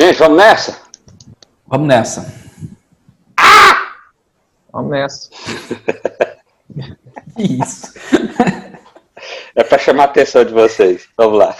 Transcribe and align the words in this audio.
Gente, 0.00 0.16
vamos 0.20 0.36
nessa? 0.36 0.80
Vamos 1.66 1.88
nessa. 1.88 2.32
Ah! 3.36 3.96
Vamos 4.72 4.92
nessa. 4.92 5.28
Isso. 7.36 7.94
É 9.56 9.64
para 9.64 9.78
chamar 9.78 10.04
a 10.04 10.06
atenção 10.06 10.44
de 10.44 10.52
vocês. 10.52 11.08
Vamos 11.16 11.40
lá. 11.40 11.56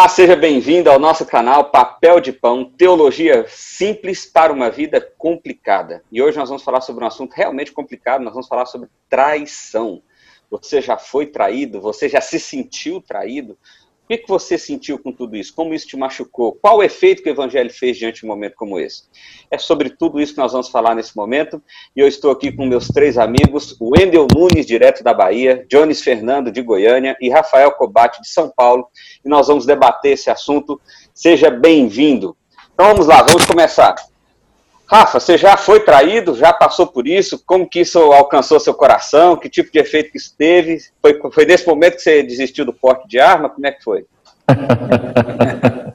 Olá, 0.00 0.08
seja 0.08 0.34
bem-vindo 0.34 0.90
ao 0.90 0.98
nosso 0.98 1.26
canal 1.26 1.70
Papel 1.70 2.20
de 2.20 2.32
Pão, 2.32 2.64
Teologia 2.64 3.44
Simples 3.46 4.24
para 4.24 4.50
uma 4.50 4.70
Vida 4.70 4.98
Complicada. 4.98 6.02
E 6.10 6.22
hoje 6.22 6.38
nós 6.38 6.48
vamos 6.48 6.64
falar 6.64 6.80
sobre 6.80 7.04
um 7.04 7.06
assunto 7.06 7.34
realmente 7.34 7.70
complicado, 7.70 8.22
nós 8.22 8.32
vamos 8.32 8.48
falar 8.48 8.64
sobre 8.64 8.88
traição. 9.10 10.02
Você 10.50 10.80
já 10.80 10.96
foi 10.96 11.26
traído? 11.26 11.82
Você 11.82 12.08
já 12.08 12.22
se 12.22 12.40
sentiu 12.40 13.02
traído? 13.02 13.58
O 14.10 14.18
que, 14.18 14.26
você 14.26 14.58
sentiu 14.58 14.98
com 14.98 15.12
tudo 15.12 15.36
isso? 15.36 15.54
Como 15.54 15.72
isso 15.72 15.86
te 15.86 15.96
machucou? 15.96 16.58
Qual 16.60 16.78
o 16.78 16.82
efeito 16.82 17.22
que 17.22 17.28
o 17.28 17.32
Evangelho 17.32 17.70
fez 17.70 17.96
diante 17.96 18.22
de 18.22 18.26
um 18.26 18.28
momento 18.28 18.56
como 18.56 18.76
esse? 18.76 19.04
É 19.48 19.56
sobre 19.56 19.88
tudo 19.90 20.20
isso 20.20 20.32
que 20.34 20.40
nós 20.40 20.50
vamos 20.50 20.68
falar 20.68 20.96
nesse 20.96 21.16
momento. 21.16 21.62
E 21.94 22.00
eu 22.00 22.08
estou 22.08 22.32
aqui 22.32 22.50
com 22.50 22.66
meus 22.66 22.88
três 22.88 23.16
amigos, 23.16 23.76
o 23.78 23.92
Wendel 23.96 24.26
Nunes, 24.34 24.66
direto 24.66 25.04
da 25.04 25.14
Bahia, 25.14 25.64
Jones 25.70 26.02
Fernando, 26.02 26.50
de 26.50 26.60
Goiânia, 26.60 27.16
e 27.20 27.30
Rafael 27.30 27.70
Cobate, 27.70 28.20
de 28.20 28.28
São 28.28 28.50
Paulo. 28.50 28.88
E 29.24 29.28
nós 29.28 29.46
vamos 29.46 29.64
debater 29.64 30.14
esse 30.14 30.28
assunto. 30.28 30.80
Seja 31.14 31.48
bem-vindo. 31.48 32.36
Então 32.74 32.88
vamos 32.88 33.06
lá, 33.06 33.22
vamos 33.22 33.46
começar. 33.46 33.94
Rafa, 34.90 35.20
você 35.20 35.38
já 35.38 35.56
foi 35.56 35.78
traído? 35.78 36.34
Já 36.34 36.52
passou 36.52 36.84
por 36.84 37.06
isso? 37.06 37.40
Como 37.46 37.68
que 37.68 37.78
isso 37.78 38.00
alcançou 38.00 38.58
seu 38.58 38.74
coração? 38.74 39.36
Que 39.36 39.48
tipo 39.48 39.70
de 39.72 39.78
efeito 39.78 40.10
que 40.10 40.18
isso 40.18 40.34
teve? 40.36 40.80
Foi, 41.00 41.16
foi 41.30 41.46
nesse 41.46 41.64
momento 41.64 41.94
que 41.94 42.02
você 42.02 42.24
desistiu 42.24 42.64
do 42.64 42.72
porte 42.72 43.06
de 43.06 43.20
arma? 43.20 43.48
Como 43.48 43.64
é 43.66 43.70
que 43.70 43.84
foi? 43.84 44.04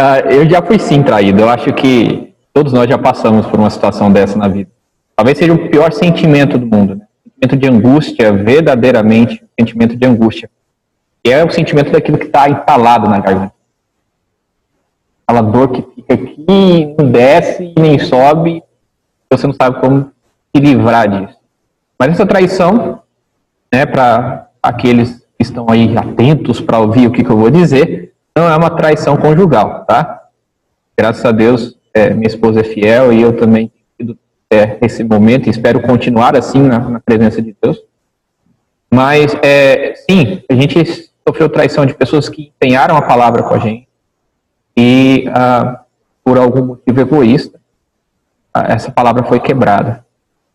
Ah, 0.00 0.20
eu 0.20 0.48
já 0.48 0.62
fui 0.62 0.78
sim 0.78 1.02
traído. 1.02 1.40
Eu 1.40 1.48
acho 1.48 1.72
que 1.72 2.32
todos 2.52 2.72
nós 2.72 2.88
já 2.88 2.96
passamos 2.96 3.44
por 3.46 3.58
uma 3.58 3.68
situação 3.68 4.12
dessa 4.12 4.38
na 4.38 4.46
vida. 4.46 4.70
Talvez 5.16 5.36
seja 5.36 5.52
o 5.52 5.68
pior 5.70 5.92
sentimento 5.92 6.56
do 6.56 6.64
mundo. 6.64 6.94
Né? 6.94 7.04
Sentimento 7.24 7.56
de 7.56 7.68
angústia, 7.68 8.32
verdadeiramente, 8.32 9.42
sentimento 9.58 9.96
de 9.96 10.06
angústia. 10.06 10.48
Que 11.24 11.32
é 11.32 11.44
o 11.44 11.50
sentimento 11.50 11.90
daquilo 11.90 12.16
que 12.16 12.26
está 12.26 12.48
entalado 12.48 13.10
na 13.10 13.18
garganta 13.18 13.57
aquela 15.28 15.42
dor 15.42 15.68
que 15.68 15.82
fica 15.94 16.14
aqui, 16.14 16.94
não 16.98 17.10
desce 17.10 17.74
e 17.76 17.78
nem 17.78 17.98
sobe, 17.98 18.62
você 19.30 19.46
não 19.46 19.52
sabe 19.52 19.78
como 19.78 20.10
se 20.56 20.62
livrar 20.62 21.06
disso. 21.06 21.36
Mas 21.98 22.12
essa 22.12 22.24
traição, 22.24 23.02
né, 23.70 23.84
para 23.84 24.48
aqueles 24.62 25.18
que 25.36 25.42
estão 25.42 25.66
aí 25.68 25.94
atentos 25.96 26.62
para 26.62 26.78
ouvir 26.78 27.06
o 27.06 27.12
que, 27.12 27.22
que, 27.22 27.30
eu 27.30 27.36
vou 27.36 27.50
dizer, 27.50 28.14
não 28.34 28.48
é 28.48 28.56
uma 28.56 28.70
traição 28.70 29.18
conjugal, 29.18 29.84
tá? 29.84 30.28
Graças 30.96 31.24
a 31.24 31.30
Deus, 31.30 31.76
é, 31.92 32.10
minha 32.10 32.26
esposa 32.26 32.60
é 32.60 32.64
fiel 32.64 33.12
e 33.12 33.20
eu 33.20 33.36
também 33.36 33.70
é, 34.50 34.78
esse 34.80 35.04
momento 35.04 35.50
espero 35.50 35.82
continuar 35.82 36.34
assim 36.34 36.62
na, 36.62 36.78
na 36.78 37.00
presença 37.00 37.42
de 37.42 37.54
Deus. 37.60 37.78
Mas, 38.90 39.36
é, 39.42 39.94
sim, 39.94 40.42
a 40.50 40.54
gente 40.54 41.10
sofreu 41.26 41.50
traição 41.50 41.84
de 41.84 41.92
pessoas 41.92 42.30
que 42.30 42.50
empenharam 42.56 42.96
a 42.96 43.02
palavra 43.02 43.42
com 43.42 43.52
a 43.52 43.58
gente, 43.58 43.87
e 44.80 45.28
ah, 45.34 45.80
por 46.22 46.38
algum 46.38 46.64
motivo 46.64 47.00
egoísta, 47.00 47.58
ah, 48.54 48.72
essa 48.72 48.92
palavra 48.92 49.24
foi 49.24 49.40
quebrada. 49.40 50.06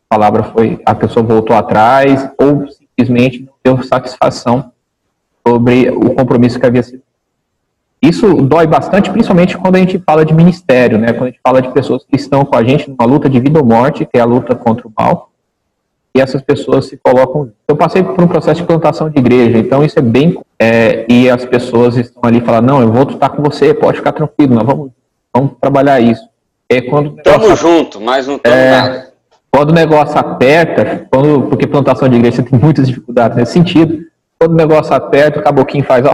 A 0.10 0.16
palavra 0.16 0.44
foi, 0.44 0.80
a 0.86 0.96
pessoa 0.96 1.26
voltou 1.26 1.54
atrás 1.54 2.30
ou 2.38 2.66
simplesmente 2.70 3.42
não 3.42 3.54
deu 3.62 3.84
satisfação 3.84 4.72
sobre 5.46 5.90
o 5.90 6.16
compromisso 6.16 6.58
que 6.58 6.66
havia 6.66 6.82
sido. 6.82 7.04
Isso 8.02 8.36
dói 8.36 8.66
bastante, 8.66 9.10
principalmente 9.10 9.58
quando 9.58 9.76
a 9.76 9.80
gente 9.80 10.00
fala 10.00 10.24
de 10.24 10.34
ministério, 10.34 10.98
né? 10.98 11.12
Quando 11.12 11.24
a 11.24 11.32
gente 11.32 11.42
fala 11.46 11.62
de 11.62 11.74
pessoas 11.74 12.06
que 12.06 12.16
estão 12.16 12.46
com 12.46 12.56
a 12.56 12.64
gente 12.64 12.90
numa 12.90 13.06
luta 13.06 13.30
de 13.30 13.42
vida 13.42 13.60
ou 13.60 13.66
morte, 13.66 14.06
que 14.06 14.18
é 14.18 14.22
a 14.22 14.26
luta 14.26 14.56
contra 14.56 14.88
o 14.88 14.94
mal, 14.98 15.33
e 16.16 16.22
essas 16.22 16.42
pessoas 16.42 16.86
se 16.86 16.98
colocam. 16.98 17.52
Eu 17.68 17.76
passei 17.76 18.04
por 18.04 18.22
um 18.22 18.28
processo 18.28 18.62
de 18.62 18.68
plantação 18.68 19.10
de 19.10 19.18
igreja, 19.18 19.58
então 19.58 19.84
isso 19.84 19.98
é 19.98 20.02
bem. 20.02 20.40
É, 20.60 21.06
e 21.10 21.30
as 21.30 21.44
pessoas 21.46 21.98
estão 21.98 22.22
ali 22.24 22.40
falando: 22.42 22.68
não, 22.68 22.82
eu 22.82 22.92
vou 22.92 23.04
estar 23.04 23.30
com 23.30 23.42
você, 23.42 23.74
pode 23.74 23.98
ficar 23.98 24.12
tranquilo, 24.12 24.54
nós 24.54 24.66
vamos, 24.66 24.92
vamos 25.34 25.52
trabalhar 25.60 26.00
isso. 26.00 26.24
É 26.70 26.82
quando 26.82 27.18
Estamos 27.18 27.60
juntos, 27.60 28.02
mas 28.02 28.28
não 28.28 28.36
estamos 28.36 28.58
é, 28.58 28.72
nada. 28.72 29.14
Quando 29.52 29.70
o 29.70 29.74
negócio 29.74 30.18
aperta, 30.18 31.08
quando, 31.12 31.44
porque 31.44 31.68
plantação 31.68 32.08
de 32.08 32.16
igreja 32.16 32.42
tem 32.42 32.60
muitas 32.60 32.88
dificuldades 32.88 33.38
nesse 33.38 33.54
sentido, 33.54 34.04
quando 34.40 34.54
o 34.54 34.56
negócio 34.56 34.94
aperta, 34.94 35.40
o 35.40 35.44
caboquinho 35.44 35.84
faz, 35.84 36.06
ó, 36.06 36.14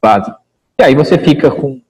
base. 0.00 0.32
E 0.80 0.84
aí 0.84 0.94
você 0.94 1.18
fica 1.18 1.50
com 1.50 1.80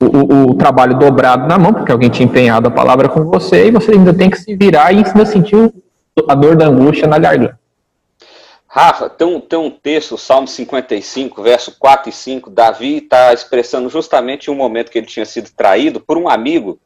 o, 0.00 0.04
o, 0.04 0.50
o, 0.50 0.54
trabalho 0.54 0.98
dobrado 0.98 1.46
na 1.46 1.58
mão, 1.58 1.72
porque 1.72 1.92
alguém 1.92 2.10
tinha 2.10 2.26
empenhado 2.26 2.68
a 2.68 2.70
palavra 2.70 3.08
com 3.08 3.24
você, 3.24 3.68
e 3.68 3.70
você 3.70 3.92
ainda 3.92 4.12
tem 4.12 4.28
que 4.28 4.38
se 4.38 4.54
virar 4.54 4.92
e 4.92 4.98
ainda 4.98 5.24
sentir 5.24 5.72
a 6.28 6.34
dor 6.34 6.56
da 6.56 6.66
angústia 6.66 7.06
na 7.06 7.18
garganta. 7.18 7.58
Rafa, 8.66 9.10
tem 9.10 9.26
um, 9.26 9.38
tem 9.38 9.58
um 9.58 9.70
texto, 9.70 10.16
Salmo 10.16 10.48
55, 10.48 11.42
verso 11.42 11.76
4 11.78 12.08
e 12.08 12.12
5, 12.12 12.48
Davi 12.48 12.98
está 12.98 13.32
expressando 13.32 13.90
justamente 13.90 14.50
um 14.50 14.54
momento 14.54 14.90
que 14.90 14.98
ele 14.98 15.06
tinha 15.06 15.26
sido 15.26 15.50
traído 15.54 16.00
por 16.00 16.16
um 16.16 16.26
amigo, 16.26 16.80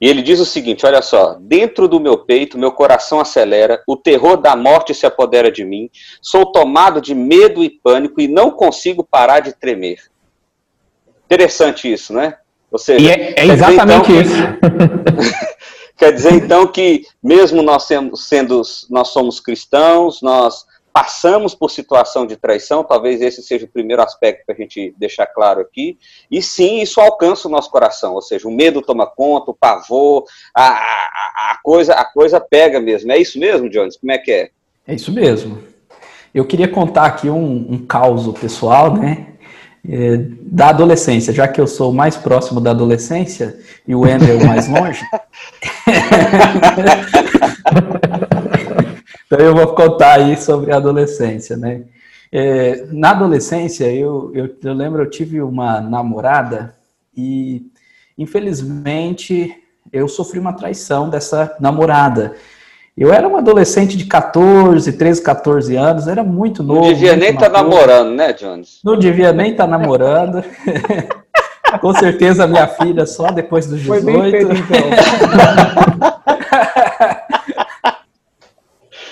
e 0.00 0.08
ele 0.08 0.20
diz 0.22 0.38
o 0.38 0.44
seguinte, 0.44 0.84
olha 0.84 1.00
só, 1.00 1.36
dentro 1.40 1.88
do 1.88 1.98
meu 1.98 2.18
peito, 2.18 2.58
meu 2.58 2.70
coração 2.70 3.18
acelera, 3.18 3.82
o 3.88 3.96
terror 3.96 4.36
da 4.36 4.54
morte 4.54 4.94
se 4.94 5.06
apodera 5.06 5.50
de 5.50 5.64
mim, 5.64 5.90
sou 6.20 6.46
tomado 6.52 7.00
de 7.00 7.14
medo 7.14 7.64
e 7.64 7.70
pânico 7.70 8.20
e 8.20 8.28
não 8.28 8.50
consigo 8.50 9.02
parar 9.02 9.40
de 9.40 9.52
tremer. 9.52 9.98
Interessante 11.24 11.90
isso, 11.90 12.12
né? 12.12 12.36
Ou 12.70 12.78
seja, 12.78 13.04
e 13.04 13.08
é, 13.08 13.34
é 13.36 13.46
exatamente 13.46 14.12
então, 14.12 14.20
isso. 14.20 14.36
Quer 15.96 16.12
dizer, 16.12 16.34
então, 16.34 16.66
que 16.66 17.06
mesmo 17.22 17.62
nós 17.62 17.88
sendo, 18.14 18.62
nós 18.90 19.08
somos 19.08 19.40
cristãos, 19.40 20.20
nós 20.20 20.66
passamos 20.92 21.54
por 21.54 21.70
situação 21.70 22.26
de 22.26 22.36
traição, 22.36 22.82
talvez 22.82 23.20
esse 23.20 23.42
seja 23.42 23.66
o 23.66 23.68
primeiro 23.68 24.02
aspecto 24.02 24.46
para 24.46 24.54
a 24.54 24.58
gente 24.58 24.94
deixar 24.96 25.26
claro 25.26 25.60
aqui, 25.60 25.98
e 26.30 26.40
sim, 26.40 26.80
isso 26.80 27.02
alcança 27.02 27.48
o 27.48 27.50
nosso 27.50 27.70
coração, 27.70 28.14
ou 28.14 28.22
seja, 28.22 28.48
o 28.48 28.50
medo 28.50 28.80
toma 28.80 29.06
conta, 29.06 29.50
o 29.50 29.54
pavor, 29.54 30.24
a, 30.54 30.68
a, 30.68 31.52
a 31.52 31.58
coisa, 31.62 31.92
a 31.92 32.04
coisa 32.04 32.40
pega 32.40 32.80
mesmo. 32.80 33.12
É 33.12 33.18
isso 33.18 33.38
mesmo, 33.38 33.68
Jones? 33.68 33.98
Como 33.98 34.10
é 34.10 34.16
que 34.16 34.32
é? 34.32 34.50
É 34.86 34.94
isso 34.94 35.12
mesmo. 35.12 35.62
Eu 36.34 36.46
queria 36.46 36.68
contar 36.68 37.04
aqui 37.04 37.28
um, 37.28 37.66
um 37.70 37.86
caos 37.86 38.26
pessoal, 38.38 38.94
né? 38.94 39.35
É, 39.88 40.16
da 40.42 40.70
adolescência, 40.70 41.32
já 41.32 41.46
que 41.46 41.60
eu 41.60 41.66
sou 41.66 41.92
mais 41.92 42.16
próximo 42.16 42.60
da 42.60 42.72
adolescência 42.72 43.56
e 43.86 43.94
o 43.94 44.04
Andrew 44.04 44.44
mais 44.44 44.66
longe. 44.66 45.00
então 49.26 49.38
eu 49.38 49.54
vou 49.54 49.68
contar 49.74 50.14
aí 50.14 50.36
sobre 50.36 50.72
a 50.72 50.76
adolescência, 50.76 51.56
né? 51.56 51.84
É, 52.32 52.86
na 52.90 53.10
adolescência, 53.10 53.92
eu, 53.92 54.32
eu, 54.34 54.56
eu 54.62 54.74
lembro, 54.74 55.02
eu 55.02 55.10
tive 55.10 55.40
uma 55.40 55.80
namorada 55.80 56.74
e, 57.16 57.70
infelizmente, 58.18 59.54
eu 59.92 60.08
sofri 60.08 60.38
uma 60.38 60.52
traição 60.52 61.08
dessa 61.08 61.56
namorada. 61.60 62.34
Eu 62.96 63.12
era 63.12 63.28
um 63.28 63.36
adolescente 63.36 63.94
de 63.94 64.06
14, 64.06 64.90
13, 64.90 65.22
14 65.22 65.76
anos, 65.76 66.08
era 66.08 66.24
muito 66.24 66.62
novo. 66.62 66.80
Não 66.80 66.88
devia 66.88 67.14
nem 67.14 67.34
estar 67.34 67.50
tá 67.50 67.62
namorando, 67.62 68.14
né, 68.14 68.32
Jones? 68.32 68.80
Não 68.82 68.98
devia 68.98 69.34
nem 69.34 69.50
estar 69.50 69.64
tá 69.64 69.70
namorando. 69.70 70.42
Com 71.82 71.92
certeza 71.92 72.46
minha 72.46 72.66
filha 72.66 73.04
só 73.04 73.30
depois 73.30 73.66
dos 73.66 73.80
18. 73.80 74.02
Foi 74.02 74.12
bem 74.12 74.30
feito, 74.30 74.50
então. 74.50 74.78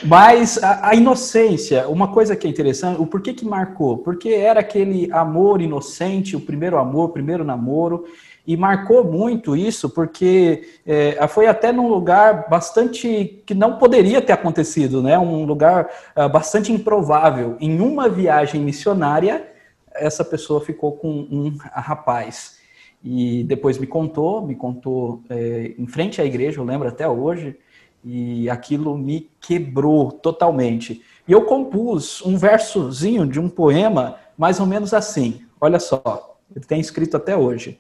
Mas 0.03 0.63
a, 0.63 0.91
a, 0.91 0.95
inocência, 0.95 1.89
uma 1.89 2.09
coisa 2.09 2.37
que 2.37 2.47
é 2.47 2.51
interessante, 2.51 3.01
o 3.01 3.07
porquê 3.07 3.35
que 3.35 3.45
marcou? 3.45 3.99
Porque 3.99 4.29
era 4.31 4.61
aquele 4.61 5.11
amor 5.13 5.61
inocente, 5.61 6.37
o 6.37 6.41
primeiro 6.41 6.79
amor, 6.79 7.11
o 7.11 7.13
primeiro 7.13 7.43
namoro, 7.43 8.05
e 8.47 8.57
marcou 8.57 9.03
muito 9.05 9.57
isso, 9.57 9.89
porque 9.89 10.69
é, 10.87 11.27
foi 11.29 11.47
até 11.47 11.73
num 11.73 11.89
lugar 11.89 12.49
bastante 12.49 13.43
que 13.47 13.55
não 13.55 13.79
poderia 13.79 14.21
ter 14.21 14.33
acontecido, 14.33 15.03
né? 15.03 15.19
Um 15.19 15.45
lugar 15.45 15.89
uh, 16.17 16.29
bastante 16.29 16.71
improvável. 16.71 17.57
Em 17.59 17.81
uma 17.81 18.09
viagem 18.09 18.61
missionária, 18.61 19.49
essa 19.95 20.25
pessoa 20.25 20.61
ficou 20.61 20.93
com 20.93 21.09
um 21.09 21.57
rapaz. 21.59 22.59
E 23.03 23.45
depois 23.45 23.79
me 23.79 23.87
contou, 23.87 24.47
me 24.47 24.55
contou 24.55 25.23
é, 25.29 25.75
em 25.79 25.87
frente 25.87 26.21
à 26.21 26.25
igreja, 26.25 26.59
eu 26.59 26.65
lembro 26.65 26.89
até 26.89 27.09
hoje, 27.09 27.57
e 28.05 28.49
aquilo 28.51 28.97
me 28.97 29.31
quebrou 29.41 30.11
totalmente. 30.11 31.03
E 31.27 31.33
eu 31.33 31.43
compus 31.43 32.25
um 32.25 32.37
versozinho 32.37 33.27
de 33.27 33.41
um 33.41 33.49
poema 33.49 34.17
mais 34.37 34.61
ou 34.61 34.67
menos 34.67 34.93
assim. 34.93 35.43
Olha 35.61 35.79
só, 35.79 36.37
ele 36.55 36.65
tem 36.65 36.81
escrito 36.81 37.17
até 37.17 37.37
hoje. 37.37 37.79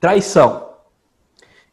Traição 0.00 0.68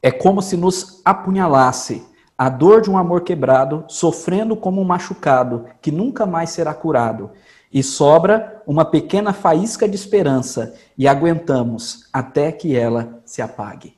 é 0.02 0.12
como 0.12 0.42
se 0.42 0.56
nos 0.56 1.02
apunhalasse 1.04 2.06
A 2.38 2.50
dor 2.50 2.82
de 2.82 2.90
um 2.92 2.98
amor 2.98 3.22
quebrado, 3.22 3.86
sofrendo 3.88 4.58
como 4.58 4.82
um 4.82 4.84
machucado, 4.84 5.68
que 5.82 5.90
nunca 5.90 6.26
mais 6.26 6.50
será 6.50 6.74
curado. 6.74 7.32
E 7.72 7.82
sobra 7.82 8.62
uma 8.68 8.84
pequena 8.84 9.32
faísca 9.32 9.88
de 9.88 9.96
esperança, 9.96 10.76
e 10.98 11.08
aguentamos 11.08 12.10
até 12.12 12.52
que 12.52 12.76
ela 12.76 13.22
se 13.24 13.42
apague. 13.42 13.98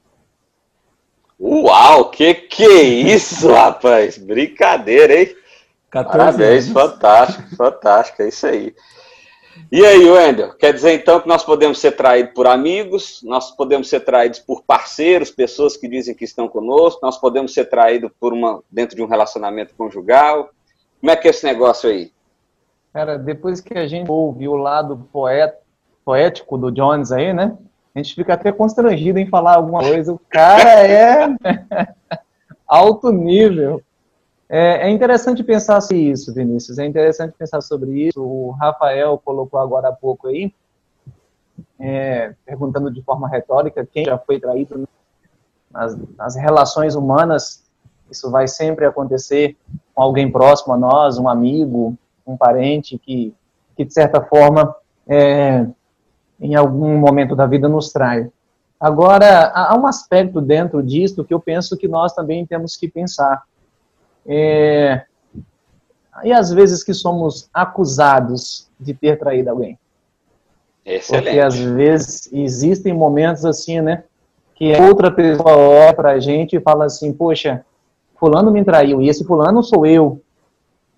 Uau, 1.39 2.11
que 2.11 2.33
que 2.35 2.63
é 2.63 2.83
isso, 2.83 3.49
rapaz? 3.51 4.19
Brincadeira, 4.19 5.19
hein? 5.19 5.35
Parabéns, 5.91 6.65
anos. 6.65 6.73
fantástico, 6.73 7.55
fantástico, 7.55 8.21
é 8.21 8.27
isso 8.27 8.45
aí. 8.45 8.75
E 9.71 9.85
aí, 9.85 10.09
Wendel, 10.09 10.53
quer 10.53 10.73
dizer 10.73 10.93
então 10.93 11.19
que 11.19 11.27
nós 11.27 11.43
podemos 11.43 11.79
ser 11.79 11.91
traídos 11.91 12.33
por 12.33 12.47
amigos, 12.47 13.21
nós 13.23 13.51
podemos 13.51 13.89
ser 13.89 13.99
traídos 14.01 14.39
por 14.39 14.63
parceiros, 14.63 15.29
pessoas 15.29 15.75
que 15.75 15.87
dizem 15.87 16.15
que 16.15 16.23
estão 16.23 16.47
conosco, 16.47 17.01
nós 17.03 17.17
podemos 17.17 17.53
ser 17.53 17.65
traídos 17.65 18.11
por 18.19 18.33
uma 18.33 18.63
dentro 18.71 18.95
de 18.95 19.03
um 19.03 19.07
relacionamento 19.07 19.73
conjugal. 19.75 20.49
Como 20.99 21.11
é 21.11 21.15
que 21.15 21.27
é 21.27 21.31
esse 21.31 21.45
negócio 21.45 21.89
aí? 21.89 22.11
Cara, 22.93 23.17
depois 23.17 23.59
que 23.61 23.77
a 23.77 23.87
gente 23.87 24.09
ouve 24.09 24.47
o 24.47 24.55
lado 24.55 25.07
poet, 25.11 25.53
poético 26.05 26.57
do 26.57 26.71
Jones 26.71 27.11
aí, 27.11 27.33
né? 27.33 27.55
A 27.93 27.99
gente 27.99 28.15
fica 28.15 28.33
até 28.33 28.51
constrangido 28.51 29.19
em 29.19 29.27
falar 29.27 29.55
alguma 29.55 29.81
coisa. 29.81 30.13
O 30.13 30.19
cara 30.29 30.87
é 30.87 31.27
alto 32.67 33.11
nível. 33.11 33.81
É, 34.49 34.87
é, 34.87 34.89
interessante 34.89 35.43
pensar 35.43 35.81
sobre 35.81 36.09
isso, 36.09 36.33
Vinícius. 36.33 36.77
É 36.77 36.85
interessante 36.85 37.33
pensar 37.37 37.61
sobre 37.61 38.07
isso. 38.07 38.21
O 38.21 38.51
Rafael 38.51 39.21
colocou 39.23 39.59
agora 39.59 39.89
há 39.89 39.91
pouco 39.91 40.27
aí, 40.27 40.53
é, 41.79 42.33
perguntando 42.45 42.89
de 42.89 43.01
forma 43.01 43.27
retórica 43.27 43.85
quem 43.85 44.05
já 44.05 44.17
foi 44.17 44.39
traído 44.39 44.87
nas, 45.69 45.97
nas, 46.17 46.35
relações 46.35 46.95
humanas. 46.95 47.65
Isso 48.09 48.31
vai 48.31 48.47
sempre 48.47 48.85
acontecer 48.85 49.57
com 49.93 50.01
alguém 50.01 50.31
próximo 50.31 50.73
a 50.73 50.77
nós, 50.77 51.17
um 51.17 51.27
amigo, 51.27 51.97
um 52.25 52.37
parente 52.37 52.97
que, 52.97 53.35
que 53.75 53.83
de 53.83 53.93
certa 53.93 54.21
forma, 54.21 54.73
é, 55.05 55.67
em 56.39 56.55
algum 56.55 56.97
momento 56.97 57.35
da 57.35 57.45
vida 57.45 57.67
nos 57.67 57.91
trai. 57.91 58.29
Agora, 58.79 59.51
há 59.53 59.77
um 59.77 59.87
aspecto 59.87 60.39
dentro 60.39 60.81
disso 60.81 61.25
que 61.25 61.33
eu 61.33 61.39
penso 61.39 61.75
que 61.75 61.87
nós 61.87 62.13
também 62.13 62.45
temos 62.45 62.77
que 62.77 62.87
pensar 62.87 63.43
é, 64.27 65.05
e 66.23 66.33
às 66.33 66.51
vezes 66.51 66.83
que 66.83 66.93
somos 66.93 67.49
acusados 67.53 68.67
de 68.79 68.93
ter 68.93 69.17
traído 69.17 69.49
alguém. 69.49 69.77
Excelente. 70.85 71.25
Porque 71.25 71.39
às 71.39 71.57
vezes 71.57 72.29
existem 72.31 72.93
momentos 72.93 73.45
assim, 73.45 73.81
né? 73.81 74.03
Que 74.55 74.73
outra 74.81 75.11
pessoa 75.11 75.55
olha 75.55 75.93
pra 75.93 76.19
gente 76.19 76.55
e 76.55 76.61
fala 76.61 76.85
assim, 76.85 77.13
poxa, 77.13 77.63
fulano 78.19 78.51
me 78.51 78.63
traiu, 78.63 79.01
e 79.01 79.09
esse 79.09 79.23
fulano 79.23 79.61
sou 79.61 79.85
eu. 79.85 80.21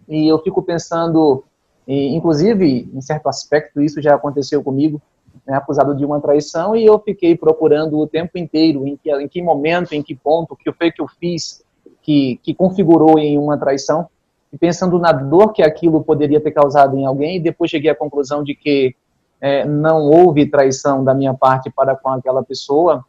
E 0.08 0.28
eu 0.28 0.40
fico 0.40 0.62
pensando, 0.62 1.44
e, 1.88 2.16
inclusive, 2.16 2.90
em 2.94 3.02
certo 3.02 3.28
aspecto, 3.28 3.82
isso 3.82 4.02
já 4.02 4.16
aconteceu 4.16 4.64
comigo, 4.64 5.02
né, 5.46 5.56
acusado 5.56 5.96
de 5.96 6.06
uma 6.06 6.22
traição, 6.22 6.76
e 6.76 6.86
eu 6.86 6.98
fiquei 7.00 7.36
procurando 7.36 7.98
o 8.00 8.08
tempo 8.08 8.38
inteiro, 8.38 8.88
em 8.88 8.96
que, 8.96 9.12
em 9.12 9.28
que 9.28 9.42
momento, 9.42 9.94
em 9.94 10.02
que 10.02 10.16
ponto, 10.16 10.54
o 10.54 10.56
que 10.56 10.72
foi 10.72 10.92
que 10.92 11.02
eu 11.02 11.08
fiz, 11.08 11.64
que, 12.10 12.40
que 12.42 12.56
configurou 12.56 13.20
em 13.20 13.38
uma 13.38 13.56
traição, 13.56 14.08
e 14.52 14.58
pensando 14.58 14.98
na 14.98 15.12
dor 15.12 15.54
que 15.54 15.62
aquilo 15.62 16.04
poderia 16.04 16.42
ter 16.42 16.50
causado 16.50 16.98
em 16.98 17.06
alguém, 17.06 17.36
e 17.36 17.40
depois 17.40 17.70
cheguei 17.70 17.92
à 17.92 17.94
conclusão 17.94 18.44
de 18.44 18.56
que 18.56 18.96
é, 19.40 19.64
não 19.64 20.10
houve 20.10 20.48
traição 20.48 21.04
da 21.04 21.14
minha 21.14 21.36
parte 21.36 21.70
para 21.70 21.96
com 21.96 22.10
aquela 22.10 22.44
pessoa, 22.44 23.06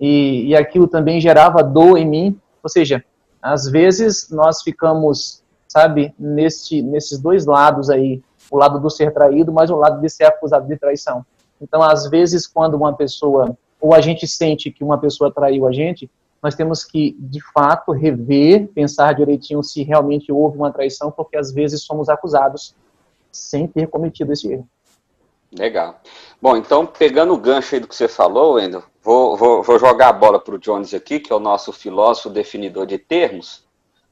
e, 0.00 0.46
e 0.48 0.56
aquilo 0.56 0.88
também 0.88 1.20
gerava 1.20 1.62
dor 1.62 1.96
em 1.96 2.04
mim. 2.04 2.40
Ou 2.60 2.68
seja, 2.68 3.04
às 3.40 3.68
vezes 3.70 4.28
nós 4.32 4.62
ficamos, 4.62 5.44
sabe, 5.68 6.12
nesse, 6.18 6.82
nesses 6.82 7.20
dois 7.20 7.46
lados 7.46 7.88
aí, 7.88 8.20
o 8.50 8.56
lado 8.56 8.80
do 8.80 8.90
ser 8.90 9.14
traído, 9.14 9.52
mas 9.52 9.70
o 9.70 9.76
lado 9.76 10.00
de 10.00 10.08
ser 10.08 10.24
acusado 10.24 10.66
de 10.66 10.76
traição. 10.76 11.24
Então, 11.62 11.80
às 11.84 12.10
vezes, 12.10 12.48
quando 12.48 12.74
uma 12.74 12.92
pessoa, 12.92 13.56
ou 13.80 13.94
a 13.94 14.00
gente 14.00 14.26
sente 14.26 14.72
que 14.72 14.82
uma 14.82 14.98
pessoa 14.98 15.32
traiu 15.32 15.68
a 15.68 15.72
gente, 15.72 16.10
nós 16.42 16.54
temos 16.54 16.84
que, 16.84 17.16
de 17.18 17.40
fato, 17.52 17.92
rever, 17.92 18.68
pensar 18.68 19.14
direitinho 19.14 19.62
se 19.62 19.82
realmente 19.82 20.32
houve 20.32 20.56
uma 20.56 20.72
traição, 20.72 21.10
porque 21.10 21.36
às 21.36 21.52
vezes 21.52 21.82
somos 21.82 22.08
acusados 22.08 22.74
sem 23.30 23.66
ter 23.66 23.86
cometido 23.88 24.32
esse 24.32 24.50
erro. 24.50 24.68
Legal. 25.52 26.00
Bom, 26.40 26.56
então, 26.56 26.86
pegando 26.86 27.34
o 27.34 27.38
gancho 27.38 27.74
aí 27.74 27.80
do 27.80 27.88
que 27.88 27.94
você 27.94 28.06
falou, 28.06 28.54
Wendel, 28.54 28.84
vou, 29.02 29.36
vou, 29.36 29.62
vou 29.62 29.78
jogar 29.78 30.08
a 30.08 30.12
bola 30.12 30.38
para 30.38 30.54
o 30.54 30.58
Jones 30.58 30.94
aqui, 30.94 31.18
que 31.18 31.32
é 31.32 31.36
o 31.36 31.40
nosso 31.40 31.72
filósofo 31.72 32.30
definidor 32.30 32.86
de 32.86 32.98
termos. 32.98 33.64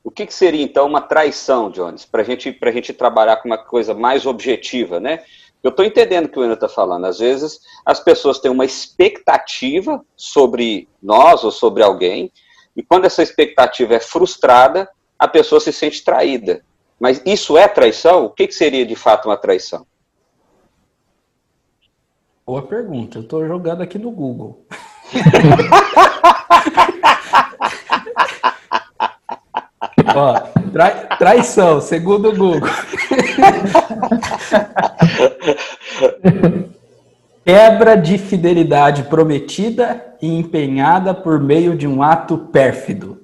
O 0.02 0.10
que, 0.10 0.26
que 0.26 0.34
seria, 0.34 0.62
então, 0.62 0.86
uma 0.86 1.00
traição, 1.00 1.70
Jones, 1.70 2.04
para 2.04 2.22
gente, 2.22 2.56
a 2.60 2.70
gente 2.70 2.92
trabalhar 2.92 3.36
com 3.36 3.48
uma 3.48 3.58
coisa 3.58 3.94
mais 3.94 4.26
objetiva, 4.26 4.98
né? 4.98 5.22
Eu 5.62 5.70
estou 5.70 5.84
entendendo 5.84 6.26
o 6.26 6.28
que 6.28 6.38
o 6.38 6.42
Wendel 6.42 6.54
está 6.54 6.68
falando. 6.68 7.04
Às 7.06 7.18
vezes 7.18 7.60
as 7.84 8.00
pessoas 8.00 8.38
têm 8.38 8.50
uma 8.50 8.64
expectativa 8.64 10.04
sobre 10.16 10.88
nós 11.02 11.42
ou 11.44 11.50
sobre 11.50 11.82
alguém, 11.82 12.32
e 12.76 12.82
quando 12.82 13.06
essa 13.06 13.22
expectativa 13.22 13.94
é 13.94 14.00
frustrada, 14.00 14.88
a 15.18 15.26
pessoa 15.26 15.60
se 15.60 15.72
sente 15.72 16.04
traída. 16.04 16.62
Mas 16.98 17.20
isso 17.26 17.58
é 17.58 17.66
traição? 17.66 18.26
O 18.26 18.30
que, 18.30 18.46
que 18.46 18.54
seria 18.54 18.86
de 18.86 18.94
fato 18.94 19.28
uma 19.28 19.36
traição? 19.36 19.86
Boa 22.46 22.62
pergunta. 22.62 23.18
Eu 23.18 23.22
estou 23.22 23.46
jogando 23.46 23.82
aqui 23.82 23.98
no 23.98 24.10
Google. 24.10 24.64
Ó, 30.16 30.47
trai, 30.68 31.08
traição, 31.18 31.80
segundo 31.80 32.28
o 32.30 32.36
Google. 32.36 32.68
Quebra 37.44 37.96
de 37.96 38.18
fidelidade 38.18 39.04
prometida 39.04 40.04
e 40.20 40.38
empenhada 40.38 41.14
por 41.14 41.40
meio 41.40 41.76
de 41.76 41.86
um 41.86 42.02
ato 42.02 42.36
pérfido. 42.36 43.22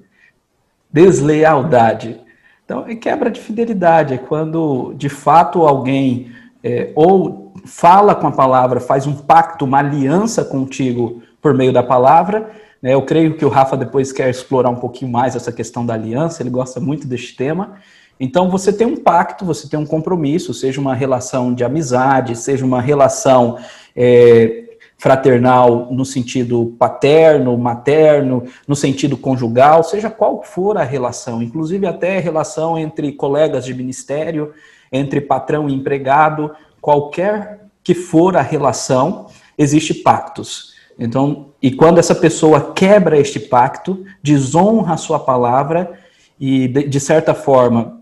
Deslealdade. 0.91 2.19
Então, 2.63 2.85
é 2.87 2.95
quebra 2.95 3.29
de 3.29 3.39
fidelidade, 3.39 4.15
é 4.15 4.17
quando 4.17 4.93
de 4.95 5.09
fato 5.09 5.61
alguém 5.61 6.31
é, 6.63 6.91
ou 6.95 7.53
fala 7.65 8.15
com 8.15 8.25
a 8.25 8.31
palavra, 8.31 8.79
faz 8.79 9.05
um 9.05 9.13
pacto, 9.13 9.65
uma 9.65 9.77
aliança 9.77 10.43
contigo 10.43 11.21
por 11.39 11.53
meio 11.53 11.71
da 11.71 11.83
palavra? 11.83 12.49
Eu 12.87 13.01
creio 13.01 13.35
que 13.35 13.43
o 13.43 13.49
Rafa 13.49 13.75
depois 13.75 14.11
quer 14.11 14.29
explorar 14.29 14.69
um 14.69 14.75
pouquinho 14.75 15.11
mais 15.11 15.35
essa 15.35 15.51
questão 15.51 15.83
da 15.83 15.95
aliança, 15.95 16.43
ele 16.43 16.51
gosta 16.51 16.79
muito 16.79 17.07
deste 17.07 17.35
tema. 17.35 17.79
Então, 18.19 18.47
você 18.47 18.71
tem 18.71 18.85
um 18.85 18.95
pacto, 18.95 19.43
você 19.43 19.67
tem 19.67 19.79
um 19.79 19.87
compromisso, 19.87 20.53
seja 20.53 20.79
uma 20.79 20.93
relação 20.93 21.51
de 21.51 21.63
amizade, 21.63 22.35
seja 22.35 22.63
uma 22.63 22.79
relação 22.79 23.57
é, 23.95 24.65
fraternal 24.99 25.91
no 25.91 26.05
sentido 26.05 26.75
paterno, 26.77 27.57
materno, 27.57 28.43
no 28.67 28.75
sentido 28.75 29.17
conjugal, 29.17 29.83
seja 29.83 30.11
qual 30.11 30.43
for 30.43 30.77
a 30.77 30.83
relação, 30.83 31.41
inclusive 31.41 31.87
até 31.87 32.19
relação 32.19 32.77
entre 32.77 33.11
colegas 33.13 33.65
de 33.65 33.73
ministério, 33.73 34.53
entre 34.91 35.19
patrão 35.19 35.67
e 35.67 35.73
empregado, 35.73 36.51
qualquer 36.79 37.61
que 37.83 37.95
for 37.95 38.37
a 38.37 38.41
relação, 38.41 39.25
existe 39.57 39.91
pactos. 39.91 40.74
Então, 40.97 41.47
e 41.61 41.71
quando 41.71 41.97
essa 41.97 42.15
pessoa 42.15 42.73
quebra 42.73 43.17
este 43.19 43.39
pacto, 43.39 44.05
desonra 44.23 44.93
a 44.93 44.97
sua 44.97 45.19
palavra 45.19 45.99
e, 46.39 46.67
de, 46.67 46.87
de 46.87 46.99
certa 46.99 47.33
forma, 47.33 48.01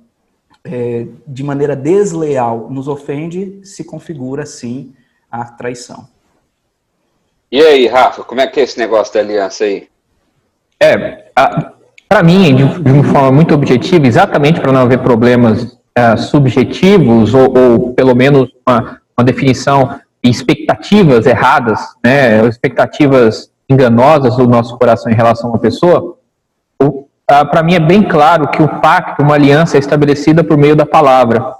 é, 0.63 1.07
de 1.27 1.43
maneira 1.43 1.75
desleal, 1.75 2.69
nos 2.69 2.87
ofende, 2.87 3.59
se 3.63 3.83
configura, 3.83 4.45
sim, 4.45 4.93
a 5.31 5.45
traição. 5.45 6.07
E 7.51 7.61
aí, 7.61 7.87
Rafa, 7.87 8.23
como 8.23 8.41
é 8.41 8.47
que 8.47 8.59
é 8.59 8.63
esse 8.63 8.79
negócio 8.79 9.13
da 9.13 9.19
aliança 9.19 9.63
aí? 9.63 9.87
É, 10.79 11.31
para 12.07 12.23
mim, 12.23 12.55
de, 12.55 12.79
de, 12.81 12.91
uma 12.91 13.03
forma 13.03 13.31
muito 13.31 13.53
objetiva, 13.53 14.05
exatamente 14.05 14.59
para 14.59 14.71
não 14.71 14.81
haver 14.81 14.99
problemas 14.99 15.77
é, 15.95 16.17
subjetivos 16.17 17.33
ou, 17.33 17.57
ou, 17.57 17.93
pelo 17.93 18.15
menos 18.15 18.49
uma, 18.67 19.01
uma 19.17 19.23
definição 19.23 19.99
expectativas 20.29 21.25
erradas, 21.25 21.79
né, 22.03 22.45
expectativas 22.47 23.51
enganosas 23.69 24.35
do 24.37 24.47
nosso 24.47 24.77
coração 24.77 25.11
em 25.11 25.15
relação 25.15 25.49
a 25.49 25.53
uma 25.53 25.59
pessoa, 25.59 26.17
para 27.27 27.63
mim 27.63 27.75
é 27.75 27.79
bem 27.79 28.03
claro 28.03 28.49
que 28.49 28.61
o 28.61 28.67
pacto, 28.67 29.21
uma 29.21 29.35
aliança, 29.35 29.77
é 29.77 29.79
estabelecida 29.79 30.43
por 30.43 30.57
meio 30.57 30.75
da 30.75 30.85
palavra. 30.85 31.55